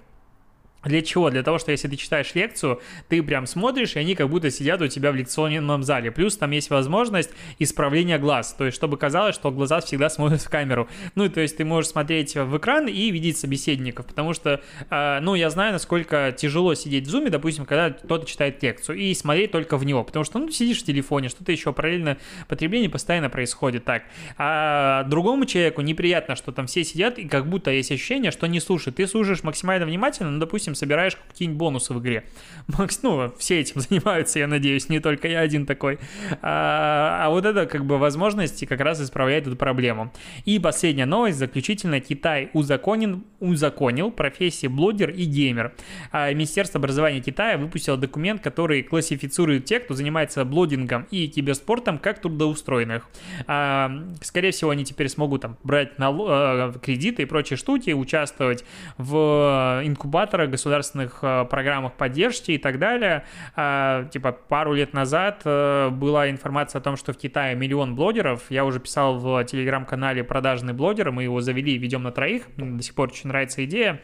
Для 0.84 1.02
чего? 1.02 1.30
Для 1.30 1.42
того, 1.42 1.58
что 1.58 1.72
если 1.72 1.88
ты 1.88 1.96
читаешь 1.96 2.34
лекцию, 2.34 2.80
ты 3.08 3.22
прям 3.22 3.46
смотришь, 3.46 3.96
и 3.96 3.98
они 3.98 4.14
как 4.14 4.28
будто 4.28 4.50
сидят 4.50 4.80
у 4.80 4.86
тебя 4.86 5.10
в 5.10 5.16
лекционном 5.16 5.82
зале. 5.82 6.12
Плюс 6.12 6.36
там 6.36 6.52
есть 6.52 6.70
возможность 6.70 7.30
исправления 7.58 8.18
глаз, 8.18 8.54
то 8.56 8.64
есть 8.64 8.76
чтобы 8.76 8.96
казалось, 8.96 9.34
что 9.34 9.50
глаза 9.50 9.80
всегда 9.80 10.08
смотрят 10.08 10.42
в 10.42 10.48
камеру. 10.48 10.88
Ну, 11.16 11.28
то 11.28 11.40
есть 11.40 11.56
ты 11.56 11.64
можешь 11.64 11.90
смотреть 11.90 12.36
в 12.36 12.56
экран 12.56 12.86
и 12.86 13.10
видеть 13.10 13.36
собеседников, 13.36 14.06
потому 14.06 14.32
что, 14.32 14.60
э, 14.90 15.18
ну, 15.20 15.34
я 15.34 15.50
знаю, 15.50 15.72
насколько 15.72 16.32
тяжело 16.36 16.74
сидеть 16.74 17.06
в 17.06 17.10
зуме, 17.10 17.30
допустим, 17.30 17.64
когда 17.64 17.90
кто-то 17.90 18.24
читает 18.26 18.62
лекцию, 18.62 18.98
и 18.98 19.12
смотреть 19.14 19.50
только 19.50 19.76
в 19.78 19.84
него, 19.84 20.04
потому 20.04 20.24
что, 20.24 20.38
ну, 20.38 20.48
сидишь 20.50 20.82
в 20.82 20.84
телефоне, 20.84 21.28
что-то 21.28 21.50
еще 21.50 21.72
параллельно 21.72 22.16
потребление 22.46 22.88
постоянно 22.88 23.28
происходит 23.28 23.84
так. 23.84 24.04
А 24.38 25.02
другому 25.04 25.46
человеку 25.46 25.80
неприятно, 25.80 26.36
что 26.36 26.52
там 26.52 26.66
все 26.68 26.84
сидят, 26.84 27.18
и 27.18 27.26
как 27.26 27.48
будто 27.48 27.72
есть 27.72 27.90
ощущение, 27.90 28.30
что 28.30 28.46
не 28.46 28.60
слушают. 28.60 28.96
Ты 28.96 29.06
слушаешь 29.08 29.42
максимально 29.42 29.84
внимательно, 29.86 30.30
ну, 30.30 30.38
допустим, 30.38 30.75
собираешь 30.76 31.16
какие-нибудь 31.16 31.58
бонусы 31.58 31.94
в 31.94 32.00
игре. 32.00 32.24
Макс, 32.78 33.02
ну, 33.02 33.32
все 33.38 33.60
этим 33.60 33.80
занимаются, 33.88 34.38
я 34.38 34.46
надеюсь, 34.46 34.88
не 34.88 35.00
только 35.00 35.28
я 35.28 35.40
один 35.40 35.66
такой. 35.66 35.98
А, 36.42 37.20
а 37.24 37.30
вот 37.30 37.44
это 37.44 37.66
как 37.66 37.84
бы 37.84 37.98
возможности 37.98 38.64
как 38.64 38.80
раз 38.80 39.00
исправляет 39.00 39.46
эту 39.46 39.56
проблему. 39.56 40.12
И 40.44 40.58
последняя 40.58 41.06
новость, 41.06 41.38
заключительно, 41.38 42.00
Китай 42.00 42.50
узаконен, 42.52 43.24
узаконил 43.40 44.10
профессии 44.10 44.66
блогер 44.66 45.10
и 45.10 45.24
геймер. 45.24 45.74
А 46.12 46.32
Министерство 46.32 46.78
образования 46.78 47.20
Китая 47.20 47.58
выпустило 47.58 47.96
документ, 47.96 48.42
который 48.42 48.82
классифицирует 48.82 49.64
тех, 49.64 49.84
кто 49.84 49.94
занимается 49.94 50.44
блогингом 50.44 51.06
и 51.10 51.28
киберспортом, 51.28 51.98
как 51.98 52.20
трудоустроенных. 52.20 53.08
А, 53.46 53.90
скорее 54.22 54.50
всего, 54.50 54.70
они 54.70 54.84
теперь 54.84 55.08
смогут 55.08 55.42
там 55.42 55.56
брать 55.62 55.98
на, 55.98 56.10
э, 56.10 56.72
кредиты 56.82 57.22
и 57.22 57.24
прочие 57.26 57.56
штуки, 57.56 57.90
участвовать 57.90 58.64
в 58.98 59.82
инкубаторах 59.84 60.50
государственных 60.56 61.18
э, 61.22 61.44
программах 61.48 61.92
поддержки 61.94 62.52
и 62.52 62.58
так 62.58 62.78
далее. 62.78 63.24
А, 63.54 64.04
типа 64.04 64.32
пару 64.32 64.72
лет 64.72 64.92
назад 64.92 65.42
э, 65.44 65.90
была 65.90 66.30
информация 66.30 66.80
о 66.80 66.82
том, 66.82 66.96
что 66.96 67.12
в 67.12 67.18
Китае 67.18 67.54
миллион 67.54 67.94
блогеров. 67.94 68.42
Я 68.50 68.64
уже 68.64 68.80
писал 68.80 69.18
в 69.18 69.44
телеграм-канале 69.44 70.24
«Продажный 70.24 70.72
блогер», 70.72 71.12
мы 71.12 71.22
его 71.22 71.40
завели 71.40 71.74
и 71.74 71.78
ведем 71.78 72.02
на 72.02 72.10
троих. 72.10 72.44
Мне 72.56 72.78
до 72.78 72.82
сих 72.82 72.94
пор 72.94 73.08
очень 73.08 73.28
нравится 73.28 73.64
идея. 73.64 74.00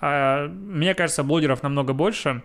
А, 0.00 0.48
мне 0.48 0.94
кажется, 0.94 1.24
блогеров 1.24 1.62
намного 1.62 1.92
больше. 1.92 2.42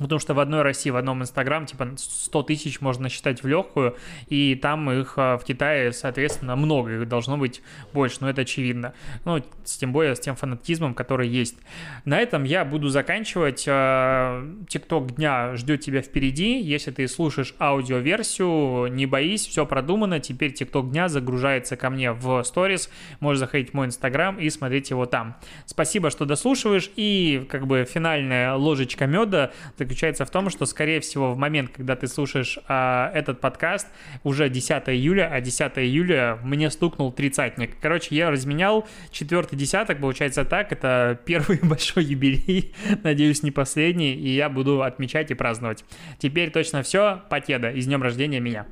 Потому 0.00 0.18
что 0.18 0.34
в 0.34 0.40
одной 0.40 0.62
России, 0.62 0.90
в 0.90 0.96
одном 0.96 1.22
Инстаграм, 1.22 1.66
типа 1.66 1.90
100 1.96 2.42
тысяч 2.44 2.80
можно 2.80 3.08
считать 3.08 3.42
в 3.42 3.46
легкую, 3.46 3.96
и 4.28 4.54
там 4.54 4.90
их 4.90 5.14
а, 5.16 5.36
в 5.38 5.44
Китае, 5.44 5.92
соответственно, 5.92 6.56
много, 6.56 6.92
их 6.92 7.08
должно 7.08 7.36
быть 7.36 7.62
больше, 7.92 8.18
но 8.20 8.30
это 8.30 8.42
очевидно. 8.42 8.94
Ну, 9.24 9.42
тем 9.64 9.92
более 9.92 10.16
с 10.16 10.20
тем 10.20 10.36
фанатизмом, 10.36 10.94
который 10.94 11.28
есть. 11.28 11.56
На 12.04 12.18
этом 12.18 12.44
я 12.44 12.64
буду 12.64 12.88
заканчивать. 12.88 13.64
А, 13.68 14.46
Тикток 14.68 15.14
дня 15.16 15.54
ждет 15.56 15.80
тебя 15.80 16.02
впереди. 16.02 16.60
Если 16.60 16.90
ты 16.90 17.06
слушаешь 17.08 17.54
аудиоверсию, 17.58 18.86
не 18.88 19.06
боись, 19.06 19.46
все 19.46 19.66
продумано. 19.66 20.20
Теперь 20.20 20.52
Тикток 20.52 20.90
дня 20.90 21.08
загружается 21.08 21.76
ко 21.76 21.90
мне 21.90 22.12
в 22.12 22.42
сторис. 22.44 22.90
Можешь 23.20 23.40
заходить 23.40 23.70
в 23.70 23.74
мой 23.74 23.86
Инстаграм 23.86 24.38
и 24.38 24.48
смотреть 24.50 24.90
его 24.90 25.06
там. 25.06 25.36
Спасибо, 25.66 26.10
что 26.10 26.24
дослушиваешь. 26.24 26.90
И 26.96 27.46
как 27.50 27.66
бы 27.66 27.84
финальная 27.84 28.54
ложечка 28.54 29.06
меда 29.06 29.52
заключается 29.90 30.24
в 30.24 30.30
том, 30.30 30.50
что, 30.50 30.66
скорее 30.66 31.00
всего, 31.00 31.32
в 31.32 31.36
момент, 31.36 31.70
когда 31.76 31.96
ты 31.96 32.06
слушаешь 32.06 32.60
а, 32.68 33.10
этот 33.12 33.40
подкаст, 33.40 33.88
уже 34.22 34.48
10 34.48 34.88
июля, 34.88 35.28
а 35.32 35.40
10 35.40 35.78
июля 35.78 36.38
мне 36.44 36.70
стукнул 36.70 37.10
тридцатник. 37.10 37.76
Короче, 37.80 38.14
я 38.14 38.30
разменял 38.30 38.86
четвертый 39.10 39.56
десяток, 39.56 40.00
получается 40.00 40.44
так, 40.44 40.70
это 40.70 41.18
первый 41.26 41.58
большой 41.60 42.04
юбилей, 42.04 42.72
надеюсь, 43.02 43.42
не 43.42 43.50
последний, 43.50 44.14
и 44.14 44.28
я 44.28 44.48
буду 44.48 44.84
отмечать 44.84 45.32
и 45.32 45.34
праздновать. 45.34 45.84
Теперь 46.18 46.50
точно 46.50 46.84
все, 46.84 47.22
Покеда, 47.28 47.70
и 47.70 47.80
с 47.80 47.86
днем 47.86 48.00
рождения 48.00 48.38
меня. 48.38 48.66